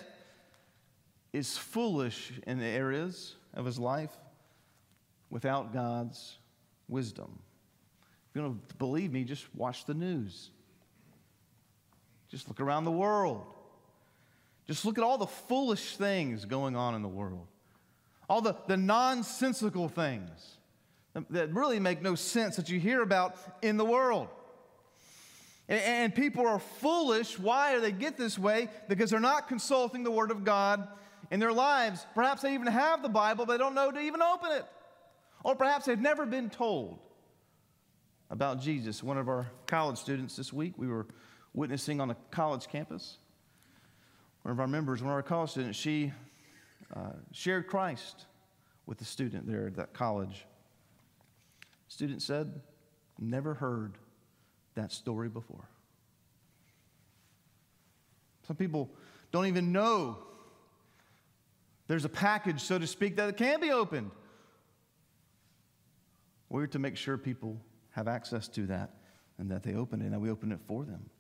is 1.33 1.59
foolish 1.59 2.31
in 2.47 2.61
the 2.61 2.65
areas 2.65 3.35
of 3.55 3.67
his 3.67 3.81
life 3.81 4.13
without 5.35 5.73
God's 5.73 6.39
wisdom. 6.89 7.41
If 8.31 8.37
you 8.37 8.43
don't 8.43 8.79
believe 8.79 9.13
me, 9.13 9.25
just 9.25 9.45
watch 9.53 9.85
the 9.85 9.93
news. 9.93 10.51
Just 12.29 12.47
look 12.47 12.61
around 12.61 12.85
the 12.85 12.93
world. 12.93 13.45
Just 14.69 14.85
look 14.85 14.97
at 14.97 15.03
all 15.03 15.19
the 15.19 15.27
foolish 15.27 15.97
things 15.97 16.45
going 16.45 16.77
on 16.77 16.95
in 16.95 17.03
the 17.03 17.09
world, 17.09 17.49
all 18.31 18.41
the, 18.41 18.55
the 18.69 18.77
nonsensical 18.77 19.89
things 19.89 20.57
that 21.31 21.53
really 21.53 21.81
make 21.81 22.01
no 22.01 22.15
sense 22.15 22.55
that 22.57 22.71
you 22.71 22.79
hear 22.79 23.03
about 23.03 23.37
in 23.61 23.77
the 23.77 23.85
world. 23.85 24.29
And, 25.69 25.81
and 25.81 26.15
people 26.15 26.47
are 26.47 26.61
foolish. 26.61 27.41
Why 27.41 27.75
do 27.75 27.81
they 27.81 27.93
get 27.93 28.17
this 28.17 28.39
way? 28.39 28.69
Because 28.89 29.11
they're 29.11 29.21
not 29.21 29.49
consulting 29.49 30.05
the 30.05 30.13
Word 30.13 30.31
of 30.31 30.45
God 30.45 30.87
in 31.33 31.41
their 31.41 31.53
lives. 31.53 32.07
Perhaps 32.15 32.43
they 32.43 32.55
even 32.55 32.69
have 32.69 33.03
the 33.03 33.09
Bible, 33.09 33.47
but 33.47 33.53
they 33.53 33.59
don't 33.59 33.75
know 33.75 33.91
to 33.91 34.01
even 34.01 34.23
open 34.23 34.53
it. 34.53 34.65
Or 35.45 35.55
perhaps 35.55 35.85
they've 35.85 36.01
never 36.01 36.25
been 36.27 36.51
told 36.51 36.99
about 38.31 38.61
Jesus. 38.61 39.03
One 39.03 39.19
of 39.19 39.29
our 39.29 39.47
college 39.67 39.99
students 39.99 40.35
this 40.35 40.53
week, 40.53 40.73
we 40.77 40.89
were 40.89 41.07
witnessing 41.53 42.01
on 42.01 42.11
a 42.11 42.17
college 42.31 42.67
campus. 42.67 43.19
One 44.43 44.53
of 44.53 44.59
our 44.59 44.67
members, 44.67 45.03
one 45.03 45.11
of 45.11 45.15
our 45.15 45.23
college 45.23 45.51
students, 45.51 45.79
she 45.79 46.13
uh, 46.97 47.11
shared 47.31 47.67
Christ 47.67 48.27
with 48.87 48.99
the 48.99 49.05
student 49.05 49.47
there 49.47 49.67
at 49.67 49.77
that 49.77 49.93
college. 49.93 50.47
Student 51.89 52.23
said, 52.23 52.61
Never 53.21 53.55
heard 53.55 53.97
that 54.75 54.91
story 54.91 55.29
before. 55.29 55.69
Some 58.47 58.57
people 58.57 58.91
don't 59.31 59.47
even 59.47 59.73
know 59.73 60.19
there's 61.87 62.05
a 62.05 62.09
package, 62.09 62.61
so 62.61 62.79
to 62.79 62.87
speak, 62.87 63.17
that 63.17 63.37
can 63.37 63.61
be 63.61 63.71
opened. 63.71 64.11
We're 66.55 66.69
to 66.69 66.79
make 66.79 66.97
sure 66.97 67.19
people 67.19 67.61
have 67.91 68.07
access 68.07 68.47
to 68.51 68.67
that 68.67 68.91
and 69.39 69.51
that 69.51 69.65
they 69.65 69.75
open 69.75 70.01
it 70.01 70.05
and 70.05 70.15
that 70.15 70.21
we 70.21 70.31
open 70.31 70.53
it 70.53 70.61
for 70.69 70.85
them. 70.85 71.11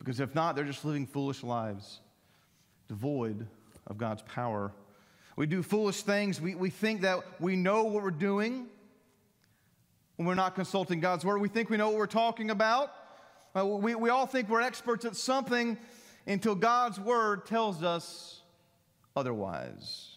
Because 0.00 0.18
if 0.18 0.34
not, 0.34 0.56
they're 0.56 0.64
just 0.64 0.84
living 0.84 1.06
foolish 1.06 1.44
lives, 1.44 2.00
devoid 2.88 3.46
of 3.86 3.96
God's 3.96 4.22
power. 4.22 4.72
We 5.36 5.46
do 5.46 5.62
foolish 5.62 6.02
things. 6.02 6.40
We, 6.40 6.56
we 6.56 6.68
think 6.68 7.02
that 7.02 7.20
we 7.40 7.54
know 7.54 7.84
what 7.84 8.02
we're 8.02 8.10
doing 8.10 8.66
when 10.16 10.26
we're 10.26 10.34
not 10.34 10.56
consulting 10.56 10.98
God's 10.98 11.24
word. 11.24 11.40
We 11.40 11.48
think 11.48 11.70
we 11.70 11.76
know 11.76 11.90
what 11.90 11.98
we're 11.98 12.06
talking 12.08 12.50
about. 12.50 12.90
We, 13.54 13.94
we 13.94 14.10
all 14.10 14.26
think 14.26 14.48
we're 14.48 14.62
experts 14.62 15.04
at 15.04 15.14
something 15.14 15.78
until 16.26 16.56
God's 16.56 16.98
word 16.98 17.46
tells 17.46 17.84
us 17.84 18.40
otherwise. 19.14 20.16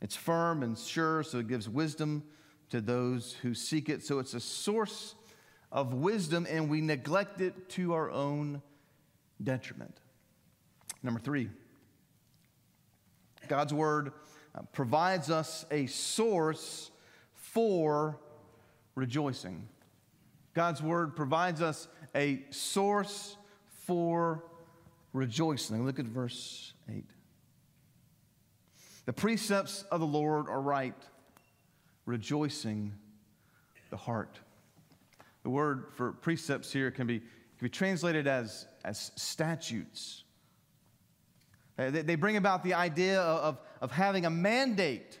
It's 0.00 0.14
firm 0.14 0.62
and 0.62 0.78
sure, 0.78 1.24
so 1.24 1.40
it 1.40 1.48
gives 1.48 1.68
wisdom 1.68 2.22
to 2.70 2.80
those 2.80 3.34
who 3.42 3.54
seek 3.54 3.88
it. 3.88 4.04
So 4.04 4.18
it's 4.18 4.34
a 4.34 4.40
source 4.40 5.14
of 5.70 5.94
wisdom, 5.94 6.46
and 6.48 6.68
we 6.68 6.80
neglect 6.80 7.40
it 7.40 7.68
to 7.70 7.92
our 7.94 8.10
own 8.10 8.62
detriment. 9.42 9.98
Number 11.02 11.20
three, 11.20 11.50
God's 13.48 13.72
word 13.72 14.12
uh, 14.54 14.62
provides 14.72 15.30
us 15.30 15.64
a 15.70 15.86
source 15.86 16.90
for 17.34 18.18
rejoicing. 18.94 19.68
God's 20.54 20.82
word 20.82 21.14
provides 21.14 21.60
us 21.60 21.86
a 22.14 22.42
source 22.50 23.36
for 23.84 24.44
rejoicing. 25.12 25.84
Look 25.84 25.98
at 25.98 26.06
verse 26.06 26.72
8. 26.90 27.04
The 29.04 29.12
precepts 29.12 29.84
of 29.90 30.00
the 30.00 30.06
Lord 30.06 30.48
are 30.48 30.60
right, 30.60 30.94
rejoicing 32.06 32.92
the 33.90 33.96
heart. 33.96 34.38
The 35.42 35.50
word 35.50 35.86
for 35.92 36.12
precepts 36.12 36.72
here 36.72 36.90
can 36.90 37.06
be, 37.06 37.18
can 37.18 37.28
be 37.60 37.68
translated 37.68 38.26
as, 38.26 38.66
as 38.84 39.12
statutes. 39.16 40.24
Uh, 41.78 41.90
they, 41.90 42.02
they 42.02 42.14
bring 42.14 42.36
about 42.36 42.64
the 42.64 42.74
idea 42.74 43.20
of, 43.20 43.60
of 43.80 43.90
having 43.90 44.24
a 44.24 44.30
mandate, 44.30 45.18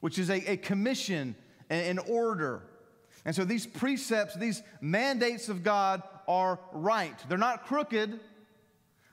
which 0.00 0.18
is 0.18 0.30
a, 0.30 0.52
a 0.52 0.56
commission, 0.56 1.34
an 1.68 1.98
order. 1.98 2.62
And 3.24 3.34
so 3.34 3.44
these 3.44 3.66
precepts, 3.66 4.34
these 4.36 4.62
mandates 4.80 5.48
of 5.48 5.62
God 5.62 6.02
are 6.28 6.60
right. 6.72 7.18
They're 7.28 7.38
not 7.38 7.66
crooked, 7.66 8.20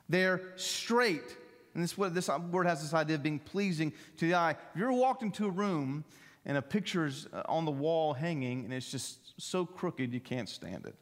they're 0.08 0.42
straight. 0.56 1.38
And 1.74 1.84
this, 1.84 1.94
this 1.94 2.30
word 2.52 2.66
has 2.66 2.82
this 2.82 2.94
idea 2.94 3.16
of 3.16 3.24
being 3.24 3.40
pleasing 3.40 3.94
to 4.18 4.28
the 4.28 4.36
eye. 4.36 4.52
If 4.52 4.80
you 4.80 4.84
ever 4.84 4.94
walked 4.94 5.22
into 5.22 5.46
a 5.46 5.52
room 5.52 6.04
and 6.46 6.58
a 6.58 6.62
picture's 6.62 7.28
uh, 7.34 7.44
on 7.46 7.66
the 7.66 7.72
wall 7.72 8.14
hanging 8.14 8.66
and 8.66 8.74
it's 8.74 8.92
just 8.92 9.40
so 9.42 9.66
crooked 9.66 10.14
you 10.14 10.20
can't 10.20 10.50
stand 10.50 10.86
it, 10.86 10.96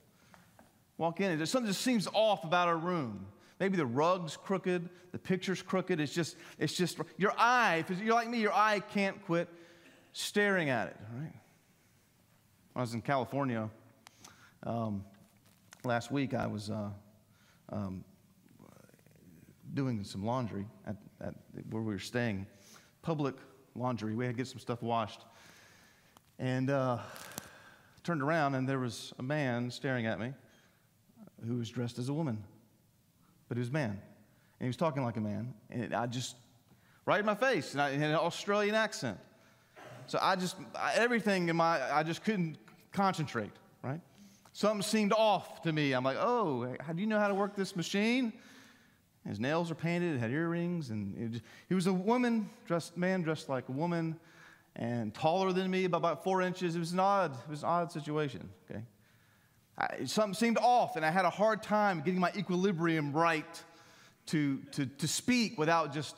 walk 0.97 1.21
in 1.21 1.31
and 1.31 1.49
something 1.49 1.69
just 1.69 1.81
seems 1.81 2.07
off 2.13 2.43
about 2.43 2.69
a 2.69 2.75
room. 2.75 3.25
Maybe 3.59 3.75
the 3.75 3.85
rug's 3.85 4.37
crooked, 4.37 4.87
the 5.11 5.17
picture's 5.17 5.61
crooked. 5.63 5.99
It's 5.99 6.13
just, 6.13 6.35
it's 6.59 6.73
just 6.73 6.99
your 7.17 7.33
eye. 7.37 7.83
If 7.89 7.99
you're 7.99 8.13
like 8.13 8.29
me, 8.29 8.39
your 8.39 8.53
eye 8.53 8.79
can't 8.79 9.23
quit 9.25 9.49
staring 10.13 10.69
at 10.69 10.89
it. 10.89 10.97
Right? 11.13 11.33
When 12.73 12.79
I 12.79 12.81
was 12.81 12.93
in 12.93 13.01
California 13.01 13.69
um, 14.63 15.03
last 15.83 16.11
week, 16.11 16.35
I 16.35 16.45
was 16.45 16.69
uh, 16.69 16.89
um, 17.69 18.03
doing 19.73 20.03
some 20.03 20.23
laundry 20.23 20.67
at, 20.85 20.97
at, 21.19 21.33
where 21.69 21.81
we 21.81 21.93
were 21.93 21.99
staying, 21.99 22.45
public 23.01 23.35
laundry. 23.77 24.15
We 24.15 24.25
had 24.25 24.33
to 24.33 24.37
get 24.37 24.47
some 24.47 24.59
stuff 24.59 24.81
washed. 24.81 25.21
And 26.39 26.69
uh, 26.69 26.99
turned 28.03 28.21
around, 28.21 28.55
and 28.55 28.67
there 28.67 28.79
was 28.79 29.13
a 29.19 29.23
man 29.23 29.71
staring 29.71 30.05
at 30.05 30.19
me 30.19 30.33
who 31.45 31.57
was 31.57 31.69
dressed 31.69 31.99
as 31.99 32.09
a 32.09 32.13
woman, 32.13 32.43
but 33.47 33.57
he 33.57 33.59
was 33.59 33.69
a 33.69 33.73
man. 33.73 33.89
And 33.89 34.65
he 34.65 34.67
was 34.67 34.77
talking 34.77 35.03
like 35.03 35.17
a 35.17 35.21
man. 35.21 35.53
And 35.69 35.93
I 35.93 36.07
just, 36.07 36.35
right 37.05 37.19
in 37.19 37.25
my 37.25 37.35
face, 37.35 37.73
and 37.73 37.81
I 37.81 37.91
had 37.91 38.09
an 38.09 38.15
Australian 38.15 38.75
accent. 38.75 39.17
So 40.07 40.19
I 40.21 40.35
just, 40.35 40.55
everything 40.95 41.49
in 41.49 41.55
my, 41.55 41.81
I 41.93 42.03
just 42.03 42.23
couldn't 42.23 42.57
concentrate, 42.91 43.51
right? 43.83 43.99
Something 44.53 44.81
seemed 44.81 45.13
off 45.13 45.61
to 45.63 45.73
me. 45.73 45.93
I'm 45.93 46.03
like, 46.03 46.17
oh, 46.19 46.75
how 46.79 46.93
do 46.93 47.01
you 47.01 47.07
know 47.07 47.19
how 47.19 47.27
to 47.27 47.35
work 47.35 47.55
this 47.55 47.75
machine? 47.75 48.33
His 49.27 49.39
nails 49.39 49.69
were 49.69 49.75
painted, 49.75 50.19
had 50.19 50.31
earrings, 50.31 50.89
and 50.89 51.33
just, 51.33 51.43
he 51.67 51.75
was 51.75 51.87
a 51.87 51.93
woman 51.93 52.49
dressed, 52.65 52.95
man 52.95 53.23
dressed 53.23 53.49
like 53.49 53.67
a 53.67 53.73
woman, 53.73 54.17
and 54.75 55.13
taller 55.13 55.51
than 55.51 55.69
me 55.69 55.87
by 55.87 55.97
about 55.97 56.23
four 56.23 56.41
inches. 56.41 56.75
It 56.75 56.79
was 56.79 56.93
an 56.93 56.99
odd, 56.99 57.33
it 57.33 57.49
was 57.49 57.63
an 57.63 57.69
odd 57.69 57.91
situation. 57.91 58.49
Okay, 58.69 58.81
I, 59.77 60.05
something 60.05 60.33
seemed 60.33 60.57
off, 60.57 60.95
and 60.95 61.05
I 61.05 61.11
had 61.11 61.25
a 61.25 61.29
hard 61.29 61.61
time 61.61 62.01
getting 62.01 62.21
my 62.21 62.31
equilibrium 62.37 63.11
right 63.11 63.63
to 64.27 64.59
to 64.71 64.85
to 64.85 65.07
speak 65.07 65.57
without 65.57 65.93
just, 65.93 66.15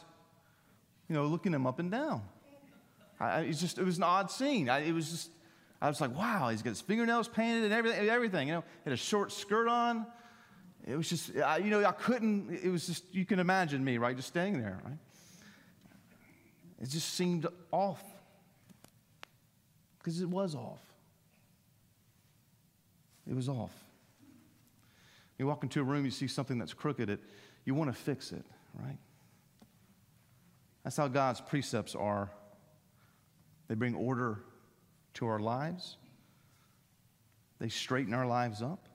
you 1.08 1.16
know, 1.16 1.26
looking 1.26 1.54
him 1.54 1.66
up 1.66 1.80
and 1.80 1.90
down. 1.90 2.22
I, 3.20 3.42
it's 3.42 3.60
just 3.60 3.80
it 3.80 3.86
was 3.86 3.98
an 3.98 4.04
odd 4.04 4.30
scene. 4.30 4.70
I, 4.70 4.80
it 4.80 4.94
was 4.94 5.10
just 5.10 5.32
I 5.82 5.88
was 5.88 6.00
like, 6.00 6.16
wow, 6.16 6.50
he's 6.50 6.62
got 6.62 6.72
his 6.72 6.82
fingernails 6.82 7.28
painted 7.28 7.64
and 7.64 7.74
everything, 7.74 8.08
everything. 8.08 8.48
You 8.50 8.56
know, 8.56 8.64
had 8.84 8.94
a 8.94 8.98
short 8.98 9.32
skirt 9.32 9.68
on. 9.68 10.06
It 10.90 10.98
was 10.98 11.08
just, 11.08 11.38
I, 11.38 11.58
you 11.58 11.70
know, 11.70 11.86
I 11.86 11.92
couldn't, 11.92 12.60
it 12.64 12.70
was 12.70 12.88
just, 12.88 13.04
you 13.14 13.24
can 13.24 13.38
imagine 13.40 13.84
me, 13.84 14.00
right? 14.00 14.16
Just 14.16 14.30
staying 14.30 14.60
there, 14.60 14.80
right? 14.84 14.98
It 16.82 16.90
just 16.90 17.14
seemed 17.14 17.46
off. 17.72 18.04
Because 20.00 20.20
it 20.20 20.28
was 20.28 20.56
off. 20.56 20.82
It 23.30 23.36
was 23.36 23.48
off. 23.48 23.74
You 25.38 25.46
walk 25.46 25.62
into 25.62 25.80
a 25.80 25.84
room, 25.84 26.06
you 26.06 26.12
see 26.12 26.28
something 26.28 26.58
that's 26.58 26.74
crooked, 26.74 27.08
it, 27.08 27.20
you 27.66 27.76
want 27.76 27.94
to 27.94 27.98
fix 27.98 28.32
it, 28.32 28.44
right? 28.74 28.98
That's 30.84 30.98
how 30.98 31.08
God's 31.08 31.40
precepts 31.40 31.94
are. 31.94 32.32
They 33.68 33.76
bring 33.76 33.94
order 33.94 34.40
to 35.16 35.28
our 35.28 35.40
lives, 35.40 35.98
they 37.60 37.70
straighten 37.70 38.16
our 38.16 38.26
lives 38.26 38.64
up. 38.64 38.89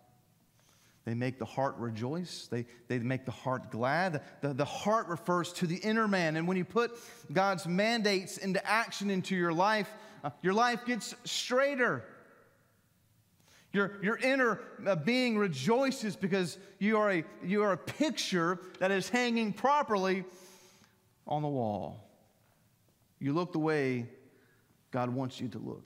They 1.05 1.15
make 1.15 1.39
the 1.39 1.45
heart 1.45 1.77
rejoice. 1.77 2.49
They, 2.51 2.65
they 2.89 2.99
make 2.99 3.27
the 3.27 3.33
heart 3.33 3.71
glad. 3.71 4.23
The, 4.41 4.55
the 4.55 4.65
heart 4.65 5.09
refers 5.09 5.53
to 5.55 5.67
the 5.67 5.77
inner 5.77 6.09
man. 6.09 6.37
And 6.37 6.49
when 6.49 6.57
you 6.57 6.65
put 6.65 6.93
God's 7.33 7.67
mandates 7.67 8.39
into 8.39 8.65
action 8.67 9.11
into 9.11 9.37
your 9.37 9.53
life, 9.53 9.91
uh, 10.23 10.31
your 10.43 10.55
life 10.55 10.87
gets 10.87 11.15
straighter. 11.25 12.05
Your, 13.73 13.99
your 14.03 14.17
inner 14.17 14.61
uh, 14.87 14.97
being 14.97 15.37
rejoices 15.37 16.17
because 16.17 16.57
you 16.79 16.97
are, 16.97 17.11
a, 17.11 17.25
you 17.45 17.63
are 17.65 17.73
a 17.73 17.77
picture 17.77 18.59
that 18.79 18.91
is 18.91 19.09
hanging 19.09 19.53
properly 19.53 20.25
on 21.27 21.43
the 21.43 21.49
wall. 21.49 22.09
You 23.19 23.33
look 23.33 23.53
the 23.53 23.59
way 23.59 24.07
God 24.91 25.11
wants 25.11 25.41
you 25.41 25.49
to 25.49 25.59
look 25.59 25.85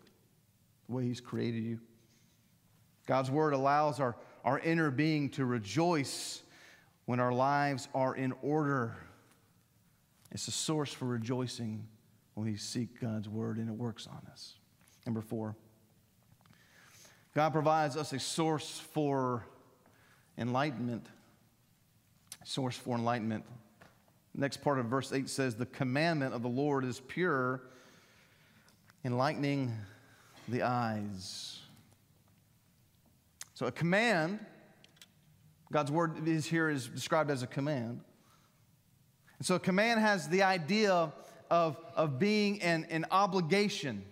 the 0.89 0.95
way 0.95 1.05
He's 1.05 1.21
created 1.21 1.63
you. 1.63 1.81
God's 3.07 3.31
Word 3.31 3.55
allows 3.55 4.01
our, 4.01 4.17
our 4.45 4.59
inner 4.59 4.91
being 4.91 5.31
to 5.31 5.45
rejoice 5.45 6.43
when 7.07 7.21
our 7.21 7.33
lives 7.33 7.89
are 7.95 8.15
in 8.15 8.33
order. 8.43 8.97
It's 10.31 10.49
a 10.49 10.53
source 10.53 10.93
for 10.93 11.07
rejoicing 11.07 11.87
when 12.35 12.47
we 12.47 12.57
seek 12.57 13.01
God's 13.01 13.29
word 13.29 13.57
and 13.57 13.69
it 13.69 13.75
works 13.75 14.07
on 14.07 14.21
us. 14.31 14.55
Number 15.07 15.21
four, 15.21 15.57
God 17.35 17.53
provides 17.53 17.97
us 17.97 18.13
a 18.13 18.19
source 18.19 18.79
for 18.93 19.47
enlightenment. 20.37 21.07
Source 22.45 22.77
for 22.77 22.97
enlightenment. 22.97 23.45
Next 24.35 24.59
part 24.59 24.79
of 24.79 24.87
verse 24.87 25.13
8 25.13 25.29
says, 25.29 25.55
The 25.55 25.67
commandment 25.67 26.35
of 26.35 26.43
the 26.43 26.49
Lord 26.49 26.85
is 26.85 27.01
pure, 27.01 27.63
enlightening 29.05 29.75
the 30.47 30.63
eyes. 30.63 31.59
So, 33.59 33.67
a 33.67 33.73
command, 33.73 34.39
God's 35.73 35.91
word 35.91 36.29
is 36.29 36.47
here 36.47 36.71
is 36.71 36.87
described 36.87 37.29
as 37.29 37.43
a 37.43 37.47
command. 37.49 38.03
And 39.39 39.45
so, 39.45 39.57
a 39.57 39.59
command 39.59 39.99
has 39.99 40.29
the 40.29 40.45
idea 40.45 41.13
of, 41.51 41.77
of 41.97 42.21
being 42.21 42.63
an, 42.63 42.87
an 42.89 43.07
obligation. 43.11 44.05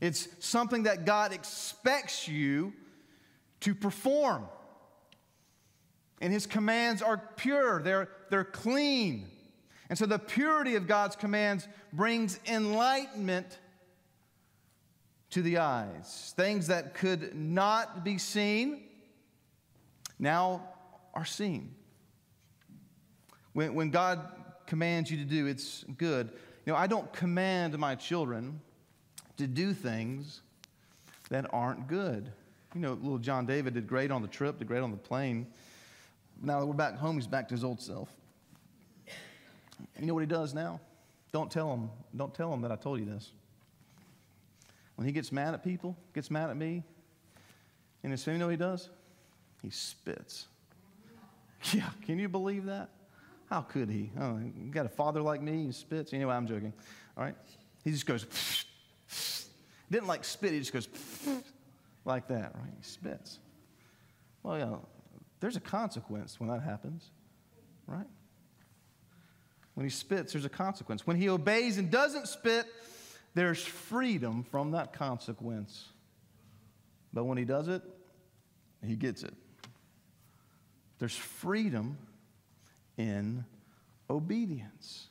It's 0.00 0.28
something 0.38 0.84
that 0.84 1.04
God 1.04 1.34
expects 1.34 2.26
you 2.26 2.72
to 3.60 3.74
perform. 3.74 4.46
And 6.22 6.32
his 6.32 6.46
commands 6.46 7.02
are 7.02 7.18
pure, 7.36 7.82
they're, 7.82 8.08
they're 8.30 8.44
clean. 8.44 9.28
And 9.90 9.98
so 9.98 10.06
the 10.06 10.18
purity 10.18 10.76
of 10.76 10.86
God's 10.86 11.16
commands 11.16 11.68
brings 11.92 12.40
enlightenment 12.46 13.58
to 15.32 15.42
the 15.42 15.58
eyes. 15.58 16.34
Things 16.36 16.68
that 16.68 16.94
could 16.94 17.34
not 17.34 18.04
be 18.04 18.18
seen 18.18 18.84
now 20.18 20.62
are 21.14 21.24
seen. 21.24 21.74
When, 23.54 23.74
when 23.74 23.90
God 23.90 24.20
commands 24.66 25.10
you 25.10 25.16
to 25.18 25.24
do, 25.24 25.46
it's 25.46 25.84
good. 25.96 26.30
You 26.64 26.72
know, 26.72 26.78
I 26.78 26.86
don't 26.86 27.10
command 27.12 27.76
my 27.78 27.94
children 27.94 28.60
to 29.38 29.46
do 29.46 29.74
things 29.74 30.42
that 31.30 31.46
aren't 31.50 31.88
good. 31.88 32.30
You 32.74 32.80
know, 32.80 32.92
little 32.92 33.18
John 33.18 33.46
David 33.46 33.74
did 33.74 33.86
great 33.86 34.10
on 34.10 34.22
the 34.22 34.28
trip, 34.28 34.58
did 34.58 34.68
great 34.68 34.82
on 34.82 34.90
the 34.90 34.96
plane. 34.96 35.46
Now 36.42 36.60
that 36.60 36.66
we're 36.66 36.74
back 36.74 36.96
home, 36.96 37.16
he's 37.16 37.26
back 37.26 37.48
to 37.48 37.54
his 37.54 37.64
old 37.64 37.80
self. 37.80 38.08
You 39.98 40.06
know 40.06 40.14
what 40.14 40.20
he 40.20 40.26
does 40.26 40.52
now? 40.54 40.80
Don't 41.32 41.50
tell 41.50 41.72
him. 41.72 41.90
Don't 42.14 42.34
tell 42.34 42.52
him 42.52 42.60
that 42.62 42.70
I 42.70 42.76
told 42.76 43.00
you 43.00 43.06
this. 43.06 43.32
When 45.02 45.08
he 45.08 45.12
gets 45.12 45.32
mad 45.32 45.52
at 45.52 45.64
people, 45.64 45.96
gets 46.14 46.30
mad 46.30 46.48
at 46.48 46.56
me, 46.56 46.84
and 48.04 48.12
his 48.12 48.22
family, 48.22 48.38
you 48.38 48.44
know 48.44 48.50
he 48.50 48.56
does? 48.56 48.88
He 49.60 49.68
spits. 49.70 50.46
Yeah, 51.72 51.88
can 52.06 52.20
you 52.20 52.28
believe 52.28 52.66
that? 52.66 52.88
How 53.50 53.62
could 53.62 53.90
he? 53.90 54.12
Oh, 54.20 54.38
you 54.38 54.70
got 54.70 54.86
a 54.86 54.88
father 54.88 55.20
like 55.20 55.42
me, 55.42 55.64
he 55.64 55.72
spits. 55.72 56.12
Anyway, 56.12 56.32
I'm 56.32 56.46
joking. 56.46 56.72
All 57.16 57.24
right? 57.24 57.34
He 57.82 57.90
just 57.90 58.06
goes, 58.06 58.26
didn't 59.90 60.06
like 60.06 60.22
spit, 60.22 60.52
he 60.52 60.60
just 60.60 60.72
goes 60.72 60.88
like 62.04 62.28
that, 62.28 62.54
right? 62.54 62.72
He 62.78 62.84
spits. 62.84 63.40
Well, 64.44 64.56
yeah, 64.56 64.76
there's 65.40 65.56
a 65.56 65.60
consequence 65.60 66.38
when 66.38 66.48
that 66.48 66.62
happens, 66.62 67.10
right? 67.88 68.06
When 69.74 69.84
he 69.84 69.90
spits, 69.90 70.32
there's 70.32 70.44
a 70.44 70.48
consequence. 70.48 71.08
When 71.08 71.16
he 71.16 71.28
obeys 71.28 71.78
and 71.78 71.90
doesn't 71.90 72.28
spit, 72.28 72.66
there's 73.34 73.62
freedom 73.62 74.44
from 74.44 74.72
that 74.72 74.92
consequence. 74.92 75.88
But 77.12 77.24
when 77.24 77.38
he 77.38 77.44
does 77.44 77.68
it, 77.68 77.82
he 78.84 78.96
gets 78.96 79.22
it. 79.22 79.34
There's 80.98 81.16
freedom 81.16 81.98
in 82.96 83.44
obedience. 84.08 85.08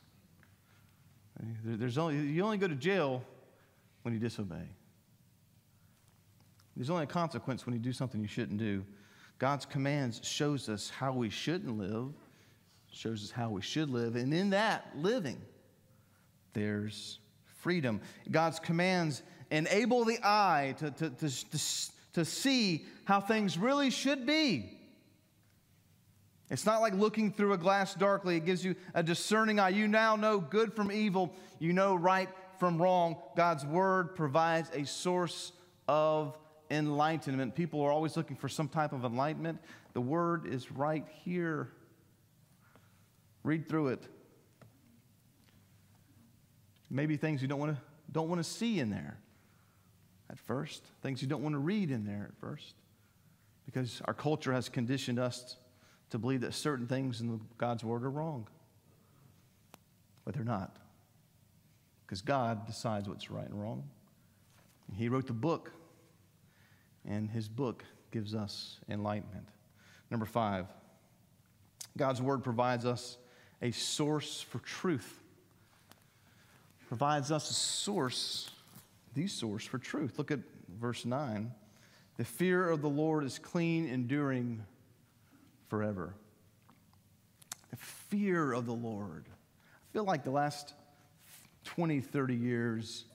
There's 1.63 1.97
only, 1.97 2.17
you 2.17 2.43
only 2.43 2.57
go 2.57 2.67
to 2.67 2.75
jail 2.75 3.23
when 4.03 4.13
you 4.13 4.19
disobey. 4.19 4.69
There's 6.75 6.89
only 6.89 7.03
a 7.03 7.07
consequence 7.07 7.65
when 7.65 7.73
you 7.73 7.81
do 7.81 7.91
something 7.91 8.21
you 8.21 8.27
shouldn't 8.27 8.59
do. 8.59 8.85
God's 9.39 9.65
commands 9.65 10.21
shows 10.23 10.69
us 10.69 10.89
how 10.89 11.13
we 11.13 11.29
shouldn't 11.29 11.77
live, 11.77 12.13
shows 12.91 13.23
us 13.23 13.31
how 13.31 13.49
we 13.49 13.61
should 13.61 13.89
live, 13.89 14.15
and 14.15 14.33
in 14.33 14.51
that 14.51 14.87
living, 14.95 15.41
there's 16.53 17.19
freedom. 17.61 18.01
God's 18.29 18.59
commands 18.59 19.23
enable 19.49 20.05
the 20.05 20.19
eye 20.23 20.75
to, 20.79 20.91
to, 20.91 21.09
to, 21.09 21.29
to, 21.29 21.59
to 22.13 22.25
see 22.25 22.85
how 23.05 23.21
things 23.21 23.57
really 23.57 23.89
should 23.89 24.25
be. 24.25 24.77
It's 26.49 26.65
not 26.65 26.81
like 26.81 26.93
looking 26.93 27.31
through 27.31 27.53
a 27.53 27.57
glass 27.57 27.93
darkly. 27.93 28.35
It 28.35 28.45
gives 28.45 28.63
you 28.63 28.75
a 28.93 29.01
discerning 29.01 29.59
eye. 29.59 29.69
You 29.69 29.87
now 29.87 30.17
know 30.17 30.39
good 30.39 30.73
from 30.73 30.91
evil. 30.91 31.33
You 31.59 31.71
know 31.71 31.95
right 31.95 32.27
from 32.59 32.81
wrong. 32.81 33.15
God's 33.37 33.65
word 33.65 34.15
provides 34.15 34.69
a 34.73 34.85
source 34.85 35.53
of 35.87 36.37
enlightenment. 36.69 37.55
People 37.55 37.81
are 37.81 37.91
always 37.91 38.17
looking 38.17 38.35
for 38.35 38.49
some 38.49 38.67
type 38.67 38.91
of 38.91 39.05
enlightenment. 39.05 39.59
The 39.93 40.01
word 40.01 40.45
is 40.45 40.71
right 40.71 41.05
here. 41.23 41.69
Read 43.43 43.69
through 43.69 43.89
it. 43.89 44.03
Maybe 46.91 47.15
things 47.15 47.41
you 47.41 47.47
don't 47.47 47.59
want 47.59 47.75
to 47.75 47.81
don't 48.11 48.27
want 48.27 48.43
to 48.43 48.49
see 48.49 48.79
in 48.79 48.89
there 48.89 49.17
at 50.29 50.37
first, 50.37 50.83
things 51.01 51.21
you 51.21 51.27
don't 51.27 51.41
want 51.41 51.53
to 51.53 51.59
read 51.59 51.91
in 51.91 52.05
there 52.05 52.29
at 52.29 52.37
first. 52.39 52.75
Because 53.65 54.01
our 54.05 54.13
culture 54.13 54.51
has 54.51 54.67
conditioned 54.67 55.17
us 55.17 55.55
to 56.09 56.19
believe 56.19 56.41
that 56.41 56.53
certain 56.53 56.87
things 56.87 57.21
in 57.21 57.39
God's 57.57 57.83
word 57.85 58.03
are 58.03 58.09
wrong. 58.09 58.47
But 60.25 60.33
they're 60.33 60.43
not. 60.43 60.75
Because 62.05 62.21
God 62.21 62.67
decides 62.67 63.07
what's 63.07 63.31
right 63.31 63.47
and 63.47 63.61
wrong. 63.61 63.83
He 64.93 65.07
wrote 65.07 65.27
the 65.27 65.33
book 65.33 65.71
and 67.07 67.29
his 67.29 67.47
book 67.47 67.85
gives 68.11 68.35
us 68.35 68.79
enlightenment. 68.89 69.47
Number 70.09 70.25
five, 70.25 70.65
God's 71.97 72.21
word 72.21 72.43
provides 72.43 72.85
us 72.85 73.17
a 73.61 73.71
source 73.71 74.41
for 74.41 74.59
truth. 74.59 75.20
Provides 76.91 77.31
us 77.31 77.49
a 77.49 77.53
source, 77.53 78.49
the 79.13 79.25
source 79.25 79.63
for 79.63 79.77
truth. 79.77 80.17
Look 80.17 80.29
at 80.29 80.41
verse 80.77 81.05
9. 81.05 81.49
The 82.17 82.25
fear 82.25 82.69
of 82.69 82.81
the 82.81 82.89
Lord 82.89 83.23
is 83.23 83.39
clean, 83.39 83.87
enduring 83.87 84.61
forever. 85.69 86.13
The 87.69 87.77
fear 87.77 88.51
of 88.51 88.65
the 88.65 88.73
Lord. 88.73 89.23
I 89.29 89.87
feel 89.93 90.03
like 90.03 90.25
the 90.25 90.31
last 90.31 90.73
20, 91.63 92.01
30 92.01 92.35
years, 92.35 93.05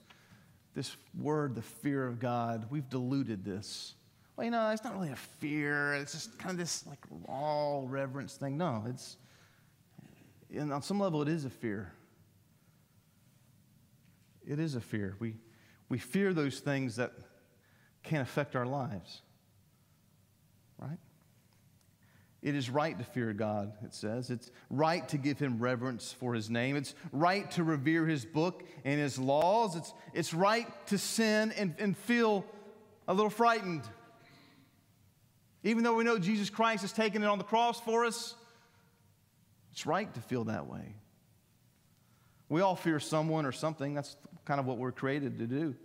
this 0.73 0.97
word, 1.15 1.53
the 1.53 1.61
fear 1.61 2.07
of 2.07 2.19
God, 2.19 2.65
we've 2.71 2.89
diluted 2.89 3.45
this. 3.45 3.93
Well, 4.35 4.45
you 4.45 4.49
know, 4.49 4.71
it's 4.71 4.83
not 4.83 4.95
really 4.95 5.11
a 5.11 5.15
fear. 5.15 5.93
It's 5.93 6.13
just 6.13 6.39
kind 6.39 6.49
of 6.49 6.57
this 6.57 6.83
like 6.87 7.05
all 7.29 7.85
reverence 7.87 8.37
thing. 8.37 8.57
No, 8.57 8.85
it's, 8.89 9.17
and 10.51 10.73
on 10.73 10.81
some 10.81 10.99
level, 10.99 11.21
it 11.21 11.27
is 11.27 11.45
a 11.45 11.51
fear. 11.51 11.91
It 14.47 14.59
is 14.59 14.75
a 14.75 14.81
fear. 14.81 15.15
We, 15.19 15.35
we 15.89 15.97
fear 15.97 16.33
those 16.33 16.59
things 16.59 16.95
that 16.95 17.11
can 18.03 18.21
affect 18.21 18.55
our 18.55 18.65
lives, 18.65 19.21
right? 20.79 20.97
It 22.41 22.55
is 22.55 22.69
right 22.69 22.97
to 22.97 23.03
fear 23.03 23.33
God, 23.33 23.73
it 23.83 23.93
says. 23.93 24.29
It's 24.29 24.51
right 24.69 25.07
to 25.09 25.17
give 25.17 25.39
him 25.39 25.59
reverence 25.59 26.13
for 26.13 26.33
his 26.33 26.49
name. 26.49 26.77
It's 26.77 26.95
right 27.11 27.49
to 27.51 27.63
revere 27.63 28.05
his 28.05 28.23
book 28.23 28.63
and 28.85 28.99
his 28.99 29.19
laws. 29.19 29.75
It's, 29.75 29.93
it's 30.13 30.33
right 30.33 30.67
to 30.87 30.97
sin 30.97 31.51
and, 31.57 31.75
and 31.79 31.97
feel 31.97 32.45
a 33.07 33.13
little 33.13 33.29
frightened. 33.29 33.83
Even 35.63 35.83
though 35.83 35.95
we 35.95 36.03
know 36.03 36.19
Jesus 36.19 36.49
Christ 36.49 36.83
has 36.83 36.93
taken 36.93 37.23
it 37.23 37.25
on 37.25 37.39
the 37.39 37.43
cross 37.43 37.81
for 37.81 38.05
us, 38.05 38.35
it's 39.71 39.85
right 39.85 40.11
to 40.13 40.21
feel 40.21 40.45
that 40.45 40.67
way. 40.67 40.95
We 42.49 42.61
all 42.61 42.75
fear 42.75 42.99
someone 42.99 43.45
or 43.45 43.51
something. 43.51 43.93
That's 43.93 44.15
kind 44.47 44.61
of 44.61 44.65
what 44.65 44.77
we're 44.77 44.93
created 44.93 45.37
to 45.39 45.45
do. 45.45 45.75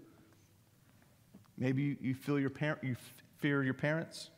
Maybe 1.58 1.82
you, 1.82 1.96
you 2.00 2.14
feel 2.14 2.38
your 2.38 2.48
par- 2.48 2.78
you 2.80 2.94
fear 3.40 3.62
your 3.64 3.74
parents. 3.74 4.30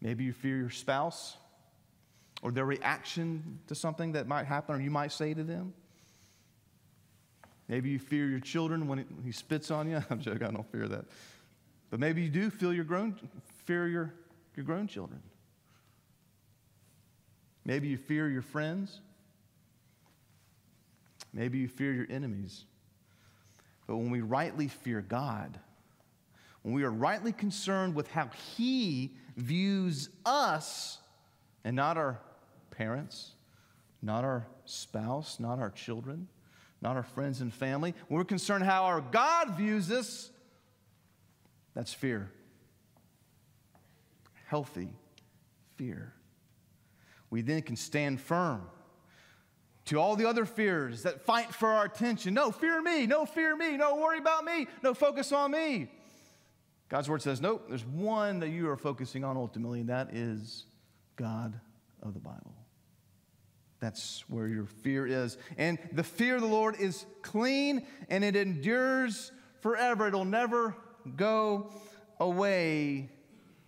Maybe 0.00 0.24
you 0.24 0.32
fear 0.32 0.56
your 0.56 0.70
spouse 0.70 1.36
or 2.42 2.50
their 2.50 2.64
reaction 2.64 3.60
to 3.68 3.76
something 3.76 4.12
that 4.12 4.26
might 4.26 4.46
happen 4.46 4.74
or 4.74 4.80
you 4.80 4.90
might 4.90 5.12
say 5.12 5.32
to 5.32 5.44
them. 5.44 5.72
Maybe 7.68 7.90
you 7.90 8.00
fear 8.00 8.26
your 8.26 8.40
children 8.40 8.88
when 8.88 9.06
he 9.24 9.30
spits 9.30 9.70
on 9.70 9.88
you. 9.88 10.02
I'm 10.10 10.20
joking, 10.20 10.42
I 10.42 10.50
don't 10.50 10.70
fear 10.72 10.88
that. 10.88 11.04
But 11.88 12.00
maybe 12.00 12.22
you 12.22 12.28
do 12.28 12.50
feel 12.50 12.72
your 12.72 12.84
grown, 12.84 13.14
fear 13.64 13.86
your, 13.86 14.12
your 14.56 14.64
grown 14.64 14.88
children. 14.88 15.22
Maybe 17.64 17.86
you 17.86 17.96
fear 17.96 18.28
your 18.28 18.42
friends. 18.42 19.00
Maybe 21.32 21.58
you 21.58 21.68
fear 21.68 21.92
your 21.92 22.06
enemies. 22.10 22.64
But 23.86 23.96
when 23.96 24.10
we 24.10 24.20
rightly 24.20 24.68
fear 24.68 25.00
God, 25.00 25.58
when 26.62 26.74
we 26.74 26.84
are 26.84 26.90
rightly 26.90 27.32
concerned 27.32 27.94
with 27.94 28.08
how 28.08 28.30
He 28.56 29.12
views 29.36 30.10
us, 30.24 30.98
and 31.64 31.76
not 31.76 31.96
our 31.96 32.18
parents, 32.70 33.32
not 34.00 34.24
our 34.24 34.46
spouse, 34.64 35.38
not 35.38 35.58
our 35.58 35.70
children, 35.70 36.28
not 36.80 36.96
our 36.96 37.02
friends 37.02 37.40
and 37.40 37.52
family. 37.52 37.94
When 38.08 38.18
we're 38.18 38.24
concerned 38.24 38.64
how 38.64 38.84
our 38.84 39.00
God 39.00 39.56
views 39.56 39.90
us, 39.90 40.30
that's 41.74 41.94
fear. 41.94 42.30
Healthy 44.46 44.90
fear. 45.76 46.12
We 47.30 47.42
then 47.42 47.62
can 47.62 47.76
stand 47.76 48.20
firm 48.20 48.62
to 49.86 49.98
all 49.98 50.16
the 50.16 50.28
other 50.28 50.44
fears 50.44 51.02
that 51.02 51.22
fight 51.22 51.52
for 51.52 51.68
our 51.68 51.84
attention. 51.84 52.34
No, 52.34 52.50
fear 52.50 52.80
me. 52.80 53.06
No, 53.06 53.26
fear 53.26 53.56
me. 53.56 53.76
No, 53.76 53.96
worry 53.96 54.18
about 54.18 54.44
me. 54.44 54.66
No, 54.82 54.94
focus 54.94 55.32
on 55.32 55.50
me. 55.50 55.90
God's 56.88 57.08
word 57.08 57.22
says, 57.22 57.40
nope, 57.40 57.66
there's 57.68 57.86
one 57.86 58.40
that 58.40 58.50
you 58.50 58.68
are 58.68 58.76
focusing 58.76 59.24
on 59.24 59.36
ultimately, 59.36 59.80
and 59.80 59.88
that 59.88 60.12
is 60.12 60.66
God 61.16 61.58
of 62.02 62.12
the 62.12 62.20
Bible. 62.20 62.54
That's 63.80 64.24
where 64.28 64.46
your 64.46 64.66
fear 64.66 65.06
is. 65.06 65.38
And 65.56 65.78
the 65.92 66.04
fear 66.04 66.36
of 66.36 66.42
the 66.42 66.46
Lord 66.46 66.76
is 66.78 67.04
clean 67.22 67.86
and 68.08 68.22
it 68.22 68.36
endures 68.36 69.32
forever. 69.60 70.06
It'll 70.06 70.24
never 70.24 70.76
go 71.16 71.72
away. 72.20 73.10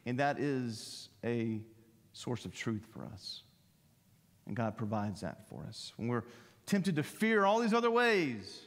And 0.06 0.20
that 0.20 0.38
is 0.38 1.08
a 1.24 1.62
source 2.12 2.44
of 2.44 2.54
truth 2.54 2.86
for 2.92 3.06
us. 3.06 3.43
And 4.46 4.54
God 4.54 4.76
provides 4.76 5.22
that 5.22 5.48
for 5.48 5.64
us. 5.66 5.92
When 5.96 6.08
we're 6.08 6.24
tempted 6.66 6.96
to 6.96 7.02
fear 7.02 7.44
all 7.44 7.60
these 7.60 7.72
other 7.74 7.90
ways, 7.90 8.62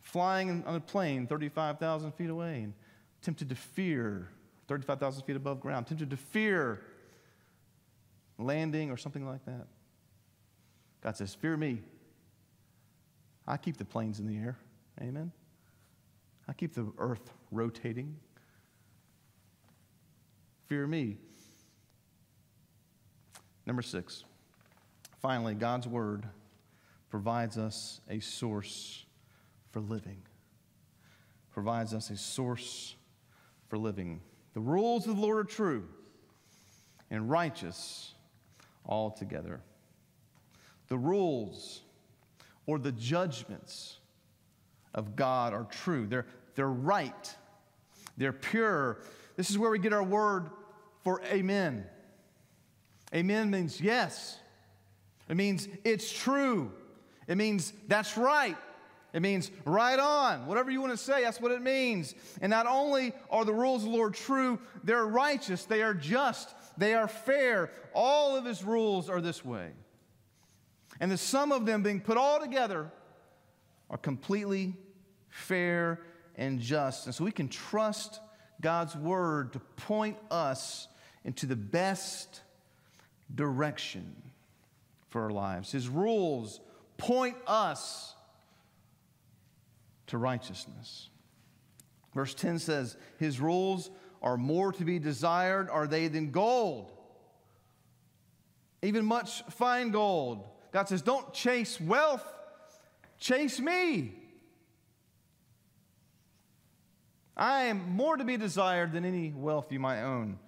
flying 0.00 0.64
on 0.66 0.74
a 0.74 0.80
plane 0.80 1.26
35,000 1.26 2.12
feet 2.12 2.30
away, 2.30 2.62
and 2.62 2.74
tempted 3.22 3.48
to 3.48 3.54
fear 3.54 4.28
35,000 4.68 5.22
feet 5.24 5.36
above 5.36 5.60
ground, 5.60 5.86
tempted 5.86 6.10
to 6.10 6.16
fear 6.16 6.82
landing 8.38 8.90
or 8.90 8.96
something 8.96 9.26
like 9.26 9.44
that. 9.46 9.66
God 11.02 11.16
says, 11.16 11.34
Fear 11.34 11.56
me. 11.56 11.80
I 13.46 13.56
keep 13.56 13.78
the 13.78 13.84
planes 13.84 14.20
in 14.20 14.26
the 14.26 14.36
air. 14.36 14.58
Amen. 15.00 15.32
I 16.46 16.52
keep 16.52 16.74
the 16.74 16.92
earth 16.98 17.30
rotating. 17.50 18.16
Fear 20.66 20.86
me. 20.86 21.16
Number 23.68 23.82
six, 23.82 24.24
finally, 25.20 25.52
God's 25.52 25.86
word 25.86 26.24
provides 27.10 27.58
us 27.58 28.00
a 28.08 28.18
source 28.18 29.04
for 29.72 29.80
living. 29.80 30.22
Provides 31.52 31.92
us 31.92 32.08
a 32.08 32.16
source 32.16 32.96
for 33.68 33.76
living. 33.76 34.22
The 34.54 34.60
rules 34.60 35.06
of 35.06 35.16
the 35.16 35.20
Lord 35.20 35.44
are 35.44 35.44
true 35.44 35.86
and 37.10 37.28
righteous 37.28 38.14
altogether. 38.86 39.60
The 40.88 40.96
rules 40.96 41.82
or 42.64 42.78
the 42.78 42.92
judgments 42.92 43.98
of 44.94 45.14
God 45.14 45.52
are 45.52 45.64
true, 45.64 46.06
they're, 46.06 46.26
they're 46.54 46.68
right, 46.68 47.36
they're 48.16 48.32
pure. 48.32 49.02
This 49.36 49.50
is 49.50 49.58
where 49.58 49.70
we 49.70 49.78
get 49.78 49.92
our 49.92 50.02
word 50.02 50.48
for 51.04 51.20
amen. 51.24 51.84
Amen 53.14 53.50
means 53.50 53.80
yes. 53.80 54.38
It 55.28 55.36
means 55.36 55.68
it's 55.84 56.10
true. 56.10 56.72
It 57.26 57.36
means 57.36 57.72
that's 57.86 58.16
right. 58.16 58.56
It 59.12 59.20
means 59.20 59.50
right 59.64 59.98
on. 59.98 60.46
Whatever 60.46 60.70
you 60.70 60.80
want 60.80 60.92
to 60.92 60.98
say, 60.98 61.22
that's 61.22 61.40
what 61.40 61.50
it 61.50 61.62
means. 61.62 62.14
And 62.42 62.50
not 62.50 62.66
only 62.66 63.12
are 63.30 63.44
the 63.44 63.54
rules 63.54 63.82
of 63.82 63.90
the 63.90 63.96
Lord 63.96 64.14
true, 64.14 64.58
they're 64.84 65.06
righteous, 65.06 65.64
they 65.64 65.82
are 65.82 65.94
just, 65.94 66.54
they 66.76 66.94
are 66.94 67.08
fair. 67.08 67.70
All 67.94 68.36
of 68.36 68.44
his 68.44 68.62
rules 68.62 69.08
are 69.08 69.20
this 69.20 69.44
way. 69.44 69.70
And 71.00 71.10
the 71.10 71.16
sum 71.16 71.52
of 71.52 71.64
them 71.64 71.82
being 71.82 72.00
put 72.00 72.16
all 72.16 72.40
together 72.40 72.90
are 73.88 73.98
completely 73.98 74.76
fair 75.30 76.00
and 76.36 76.60
just. 76.60 77.06
And 77.06 77.14
so 77.14 77.24
we 77.24 77.32
can 77.32 77.48
trust 77.48 78.20
God's 78.60 78.94
word 78.94 79.54
to 79.54 79.58
point 79.58 80.18
us 80.30 80.88
into 81.24 81.46
the 81.46 81.56
best 81.56 82.42
direction 83.34 84.14
for 85.08 85.22
our 85.22 85.30
lives. 85.30 85.72
His 85.72 85.88
rules 85.88 86.60
point 86.96 87.36
us 87.46 88.14
to 90.08 90.18
righteousness. 90.18 91.10
Verse 92.14 92.34
10 92.34 92.58
says, 92.58 92.96
His 93.18 93.40
rules 93.40 93.90
are 94.22 94.36
more 94.36 94.72
to 94.72 94.84
be 94.84 94.98
desired, 94.98 95.68
are 95.70 95.86
they, 95.86 96.08
than 96.08 96.30
gold, 96.30 96.92
even 98.82 99.04
much 99.04 99.42
fine 99.50 99.90
gold. 99.90 100.44
God 100.72 100.88
says, 100.88 101.02
Don't 101.02 101.32
chase 101.32 101.80
wealth, 101.80 102.26
chase 103.18 103.60
me. 103.60 104.14
I 107.36 107.64
am 107.64 107.92
more 107.92 108.16
to 108.16 108.24
be 108.24 108.36
desired 108.36 108.92
than 108.92 109.04
any 109.04 109.32
wealth 109.32 109.70
you 109.70 109.78
might 109.78 110.02
own, 110.02 110.40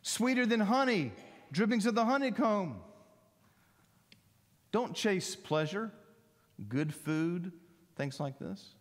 sweeter 0.00 0.46
than 0.46 0.60
honey 0.60 1.12
drippings 1.52 1.86
of 1.86 1.94
the 1.94 2.04
honeycomb. 2.04 2.80
Don't 4.72 4.94
chase 4.94 5.34
pleasure, 5.34 5.90
good 6.68 6.94
food, 6.94 7.52
things 7.96 8.20
like 8.20 8.38
this. 8.38 8.74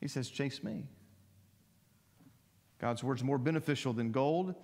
He 0.00 0.08
says, 0.08 0.28
Chase 0.28 0.62
me. 0.62 0.84
God's 2.78 3.02
word's 3.02 3.24
more 3.24 3.38
beneficial 3.38 3.92
than 3.92 4.12
gold. 4.12 4.54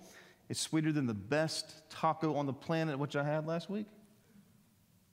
It's 0.49 0.59
sweeter 0.59 0.91
than 0.91 1.07
the 1.07 1.13
best 1.13 1.89
taco 1.89 2.35
on 2.35 2.45
the 2.45 2.53
planet, 2.53 2.99
which 2.99 3.15
I 3.15 3.23
had 3.23 3.47
last 3.47 3.69
week. 3.69 3.87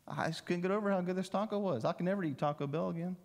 I 0.07 0.27
just 0.27 0.45
couldn't 0.45 0.63
get 0.63 0.71
over 0.71 0.91
how 0.91 1.01
good 1.01 1.17
this 1.17 1.29
taco 1.29 1.59
was. 1.59 1.85
I 1.85 1.93
can 1.93 2.05
never 2.07 2.25
eat 2.25 2.39
Taco 2.39 2.67
Bell 2.67 2.91
again. 2.91 3.17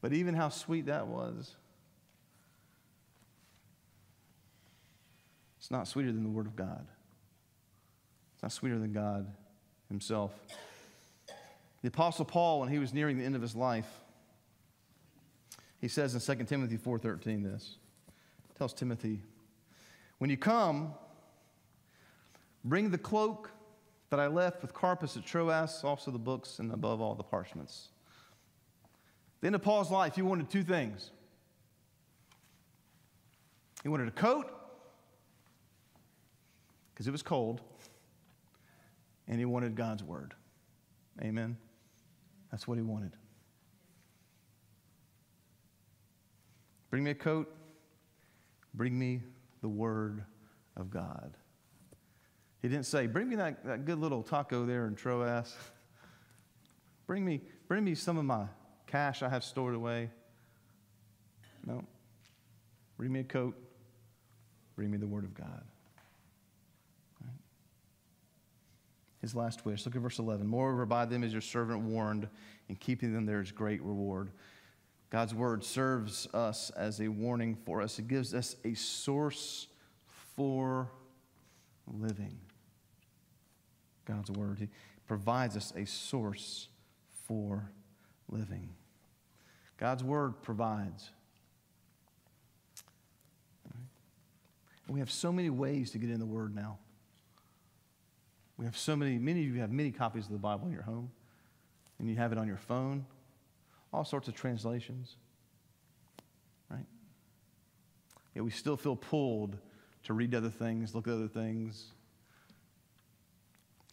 But 0.00 0.12
even 0.12 0.34
how 0.34 0.48
sweet 0.48 0.86
that 0.86 1.06
was, 1.06 1.54
It's 5.66 5.70
not 5.72 5.88
sweeter 5.88 6.12
than 6.12 6.22
the 6.22 6.30
Word 6.30 6.46
of 6.46 6.54
God. 6.54 6.86
It's 8.34 8.42
not 8.44 8.52
sweeter 8.52 8.78
than 8.78 8.92
God 8.92 9.26
Himself. 9.88 10.30
The 11.82 11.88
Apostle 11.88 12.24
Paul, 12.24 12.60
when 12.60 12.68
he 12.68 12.78
was 12.78 12.94
nearing 12.94 13.18
the 13.18 13.24
end 13.24 13.34
of 13.34 13.42
his 13.42 13.56
life, 13.56 13.88
he 15.80 15.88
says 15.88 16.14
in 16.14 16.36
2 16.36 16.44
Timothy 16.44 16.78
4.13 16.78 17.42
this. 17.42 17.78
Tells 18.56 18.74
Timothy, 18.74 19.22
when 20.18 20.30
you 20.30 20.36
come, 20.36 20.94
bring 22.62 22.90
the 22.90 22.98
cloak 22.98 23.50
that 24.10 24.20
I 24.20 24.28
left 24.28 24.62
with 24.62 24.72
Carpus 24.72 25.16
at 25.16 25.26
Troas, 25.26 25.82
also 25.82 26.12
the 26.12 26.18
books, 26.18 26.60
and 26.60 26.70
above 26.70 27.00
all 27.00 27.16
the 27.16 27.24
parchments. 27.24 27.88
The 29.40 29.48
end 29.48 29.56
of 29.56 29.62
Paul's 29.62 29.90
life, 29.90 30.14
he 30.14 30.22
wanted 30.22 30.48
two 30.48 30.62
things. 30.62 31.10
He 33.82 33.88
wanted 33.88 34.06
a 34.06 34.12
coat 34.12 34.55
because 36.96 37.06
it 37.06 37.10
was 37.10 37.22
cold, 37.22 37.60
and 39.28 39.38
he 39.38 39.44
wanted 39.44 39.74
God's 39.74 40.02
word. 40.02 40.32
Amen? 41.20 41.58
That's 42.50 42.66
what 42.66 42.78
he 42.78 42.82
wanted. 42.82 43.12
Bring 46.88 47.04
me 47.04 47.10
a 47.10 47.14
coat, 47.14 47.54
bring 48.72 48.98
me 48.98 49.20
the 49.60 49.68
word 49.68 50.24
of 50.74 50.90
God. 50.90 51.36
He 52.62 52.68
didn't 52.68 52.86
say, 52.86 53.06
Bring 53.06 53.28
me 53.28 53.36
that, 53.36 53.62
that 53.66 53.84
good 53.84 53.98
little 53.98 54.22
taco 54.22 54.64
there 54.64 54.86
in 54.86 54.94
Troas. 54.94 55.54
bring, 57.06 57.26
me, 57.26 57.42
bring 57.68 57.84
me 57.84 57.94
some 57.94 58.16
of 58.16 58.24
my 58.24 58.46
cash 58.86 59.22
I 59.22 59.28
have 59.28 59.44
stored 59.44 59.74
away. 59.74 60.08
No. 61.66 61.84
Bring 62.96 63.12
me 63.12 63.20
a 63.20 63.24
coat, 63.24 63.54
bring 64.76 64.90
me 64.90 64.96
the 64.96 65.06
word 65.06 65.24
of 65.24 65.34
God. 65.34 65.62
His 69.26 69.34
last 69.34 69.64
wish. 69.64 69.84
Look 69.84 69.96
at 69.96 70.02
verse 70.02 70.20
11. 70.20 70.46
Moreover, 70.46 70.86
by 70.86 71.04
them 71.04 71.24
is 71.24 71.32
your 71.32 71.40
servant 71.40 71.80
warned, 71.80 72.28
and 72.68 72.78
keeping 72.78 73.12
them 73.12 73.26
there 73.26 73.40
is 73.40 73.50
great 73.50 73.82
reward. 73.82 74.30
God's 75.10 75.34
word 75.34 75.64
serves 75.64 76.28
us 76.32 76.70
as 76.70 77.00
a 77.00 77.08
warning 77.08 77.56
for 77.64 77.82
us, 77.82 77.98
it 77.98 78.06
gives 78.06 78.34
us 78.34 78.56
a 78.64 78.74
source 78.74 79.66
for 80.36 80.90
living. 81.86 82.38
God's 84.04 84.30
word. 84.30 84.58
He 84.60 84.68
provides 85.08 85.56
us 85.56 85.72
a 85.74 85.84
source 85.86 86.68
for 87.24 87.68
living. 88.28 88.68
God's 89.76 90.04
word 90.04 90.40
provides. 90.42 91.10
We 94.88 95.00
have 95.00 95.10
so 95.10 95.32
many 95.32 95.50
ways 95.50 95.90
to 95.90 95.98
get 95.98 96.10
in 96.10 96.20
the 96.20 96.26
word 96.26 96.54
now. 96.54 96.78
We 98.58 98.64
have 98.64 98.76
so 98.76 98.96
many, 98.96 99.18
many 99.18 99.46
of 99.46 99.54
you 99.54 99.60
have 99.60 99.70
many 99.70 99.90
copies 99.90 100.26
of 100.26 100.32
the 100.32 100.38
Bible 100.38 100.66
in 100.66 100.72
your 100.72 100.82
home, 100.82 101.10
and 101.98 102.08
you 102.08 102.16
have 102.16 102.32
it 102.32 102.38
on 102.38 102.46
your 102.46 102.56
phone, 102.56 103.04
all 103.92 104.04
sorts 104.04 104.28
of 104.28 104.34
translations, 104.34 105.16
right? 106.70 106.86
Yet 108.34 108.44
we 108.44 108.50
still 108.50 108.76
feel 108.76 108.96
pulled 108.96 109.56
to 110.04 110.14
read 110.14 110.34
other 110.34 110.48
things, 110.48 110.94
look 110.94 111.06
at 111.06 111.14
other 111.14 111.28
things, 111.28 111.92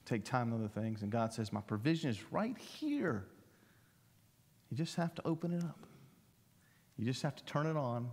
take 0.06 0.24
time 0.24 0.54
on 0.54 0.60
other 0.60 0.70
things. 0.70 1.02
And 1.02 1.12
God 1.12 1.34
says, 1.34 1.52
My 1.52 1.62
provision 1.62 2.10
is 2.10 2.32
right 2.32 2.58
here. 2.58 3.26
You 4.70 4.78
just 4.78 4.96
have 4.96 5.14
to 5.16 5.28
open 5.28 5.52
it 5.54 5.64
up. 5.64 5.80
You 6.98 7.06
just 7.06 7.22
have 7.24 7.36
to 7.36 7.44
turn 7.44 7.66
it 7.66 7.76
on. 7.76 8.10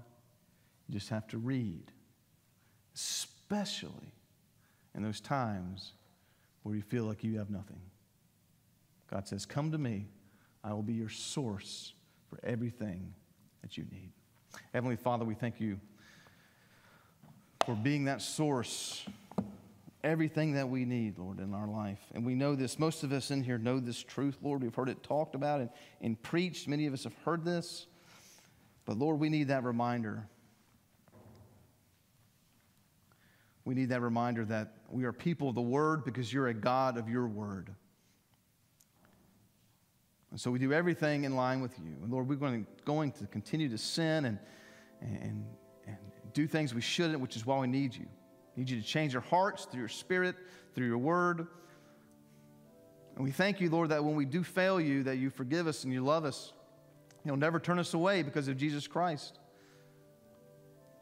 You 0.88 0.94
just 0.94 1.10
have 1.10 1.28
to 1.28 1.38
read, 1.38 1.92
especially 2.94 4.12
in 4.94 5.02
those 5.02 5.20
times 5.20 5.92
where 6.62 6.74
you 6.74 6.82
feel 6.82 7.04
like 7.04 7.24
you 7.24 7.38
have 7.38 7.50
nothing. 7.50 7.80
God 9.10 9.26
says, 9.26 9.46
Come 9.46 9.72
to 9.72 9.78
me. 9.78 10.06
I 10.62 10.72
will 10.72 10.82
be 10.82 10.92
your 10.92 11.08
source 11.08 11.94
for 12.28 12.38
everything 12.42 13.14
that 13.62 13.78
you 13.78 13.84
need. 13.90 14.12
Heavenly 14.72 14.96
Father, 14.96 15.24
we 15.24 15.34
thank 15.34 15.60
you 15.60 15.80
for 17.64 17.74
being 17.74 18.04
that 18.04 18.20
source, 18.20 19.04
everything 20.04 20.54
that 20.54 20.68
we 20.68 20.84
need, 20.84 21.18
Lord, 21.18 21.40
in 21.40 21.54
our 21.54 21.66
life. 21.66 22.00
And 22.14 22.24
we 22.24 22.34
know 22.34 22.54
this. 22.54 22.78
Most 22.78 23.02
of 23.02 23.12
us 23.12 23.30
in 23.30 23.42
here 23.42 23.58
know 23.58 23.80
this 23.80 24.02
truth, 24.02 24.38
Lord. 24.42 24.62
We've 24.62 24.74
heard 24.74 24.88
it 24.88 25.02
talked 25.02 25.34
about 25.34 25.60
and, 25.60 25.70
and 26.00 26.20
preached. 26.22 26.68
Many 26.68 26.86
of 26.86 26.92
us 26.92 27.04
have 27.04 27.16
heard 27.24 27.44
this. 27.44 27.86
But 28.84 28.98
Lord, 28.98 29.18
we 29.18 29.28
need 29.28 29.48
that 29.48 29.64
reminder. 29.64 30.26
We 33.70 33.76
need 33.76 33.90
that 33.90 34.00
reminder 34.00 34.44
that 34.46 34.72
we 34.88 35.04
are 35.04 35.12
people 35.12 35.50
of 35.50 35.54
the 35.54 35.60
Word 35.60 36.04
because 36.04 36.32
you're 36.32 36.48
a 36.48 36.54
God 36.54 36.98
of 36.98 37.08
your 37.08 37.28
Word. 37.28 37.72
And 40.32 40.40
so 40.40 40.50
we 40.50 40.58
do 40.58 40.72
everything 40.72 41.22
in 41.22 41.36
line 41.36 41.60
with 41.60 41.78
you. 41.78 41.94
And 42.02 42.10
Lord, 42.10 42.28
we're 42.28 42.34
going 42.34 42.64
to, 42.64 42.84
going 42.84 43.12
to 43.12 43.28
continue 43.28 43.68
to 43.68 43.78
sin 43.78 44.24
and, 44.24 44.38
and, 45.00 45.46
and 45.86 45.96
do 46.32 46.48
things 46.48 46.74
we 46.74 46.80
shouldn't, 46.80 47.20
which 47.20 47.36
is 47.36 47.46
why 47.46 47.60
we 47.60 47.68
need 47.68 47.94
you. 47.94 48.06
We 48.56 48.64
need 48.64 48.70
you 48.70 48.80
to 48.80 48.84
change 48.84 49.14
our 49.14 49.20
hearts 49.20 49.66
through 49.66 49.82
your 49.82 49.88
Spirit, 49.88 50.34
through 50.74 50.88
your 50.88 50.98
Word. 50.98 51.46
And 53.14 53.24
we 53.24 53.30
thank 53.30 53.60
you, 53.60 53.70
Lord, 53.70 53.90
that 53.90 54.04
when 54.04 54.16
we 54.16 54.24
do 54.24 54.42
fail 54.42 54.80
you, 54.80 55.04
that 55.04 55.18
you 55.18 55.30
forgive 55.30 55.68
us 55.68 55.84
and 55.84 55.92
you 55.92 56.02
love 56.02 56.24
us. 56.24 56.52
You'll 57.24 57.36
never 57.36 57.60
turn 57.60 57.78
us 57.78 57.94
away 57.94 58.24
because 58.24 58.48
of 58.48 58.56
Jesus 58.56 58.88
Christ. 58.88 59.38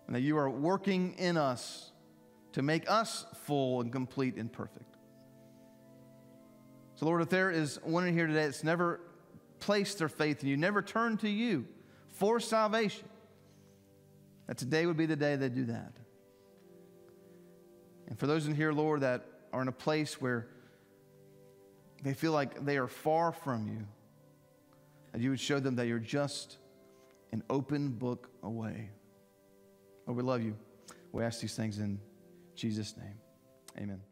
And 0.06 0.14
that 0.14 0.20
you 0.20 0.36
are 0.36 0.50
working 0.50 1.14
in 1.14 1.38
us 1.38 1.92
to 2.58 2.62
make 2.62 2.90
us 2.90 3.24
full 3.44 3.80
and 3.80 3.92
complete 3.92 4.34
and 4.34 4.52
perfect. 4.52 4.96
So, 6.96 7.06
Lord, 7.06 7.22
if 7.22 7.28
there 7.28 7.52
is 7.52 7.78
one 7.84 8.04
in 8.04 8.12
here 8.12 8.26
today 8.26 8.46
that's 8.46 8.64
never 8.64 8.98
placed 9.60 9.98
their 9.98 10.08
faith 10.08 10.42
in 10.42 10.48
you, 10.48 10.56
never 10.56 10.82
turned 10.82 11.20
to 11.20 11.28
you 11.28 11.68
for 12.08 12.40
salvation, 12.40 13.08
that 14.48 14.58
today 14.58 14.86
would 14.86 14.96
be 14.96 15.06
the 15.06 15.14
day 15.14 15.36
they 15.36 15.48
do 15.48 15.66
that. 15.66 15.92
And 18.08 18.18
for 18.18 18.26
those 18.26 18.48
in 18.48 18.56
here, 18.56 18.72
Lord, 18.72 19.02
that 19.02 19.24
are 19.52 19.62
in 19.62 19.68
a 19.68 19.72
place 19.72 20.20
where 20.20 20.48
they 22.02 22.12
feel 22.12 22.32
like 22.32 22.64
they 22.64 22.76
are 22.76 22.88
far 22.88 23.30
from 23.30 23.68
you, 23.68 23.86
that 25.12 25.20
you 25.20 25.30
would 25.30 25.38
show 25.38 25.60
them 25.60 25.76
that 25.76 25.86
you're 25.86 26.00
just 26.00 26.58
an 27.30 27.44
open 27.50 27.90
book 27.90 28.28
away. 28.42 28.90
Oh, 30.08 30.12
we 30.12 30.24
love 30.24 30.42
you. 30.42 30.56
We 31.12 31.22
ask 31.22 31.40
these 31.40 31.54
things 31.54 31.78
in 31.78 32.00
Jesus' 32.58 32.96
name. 32.96 33.14
Amen. 33.78 34.07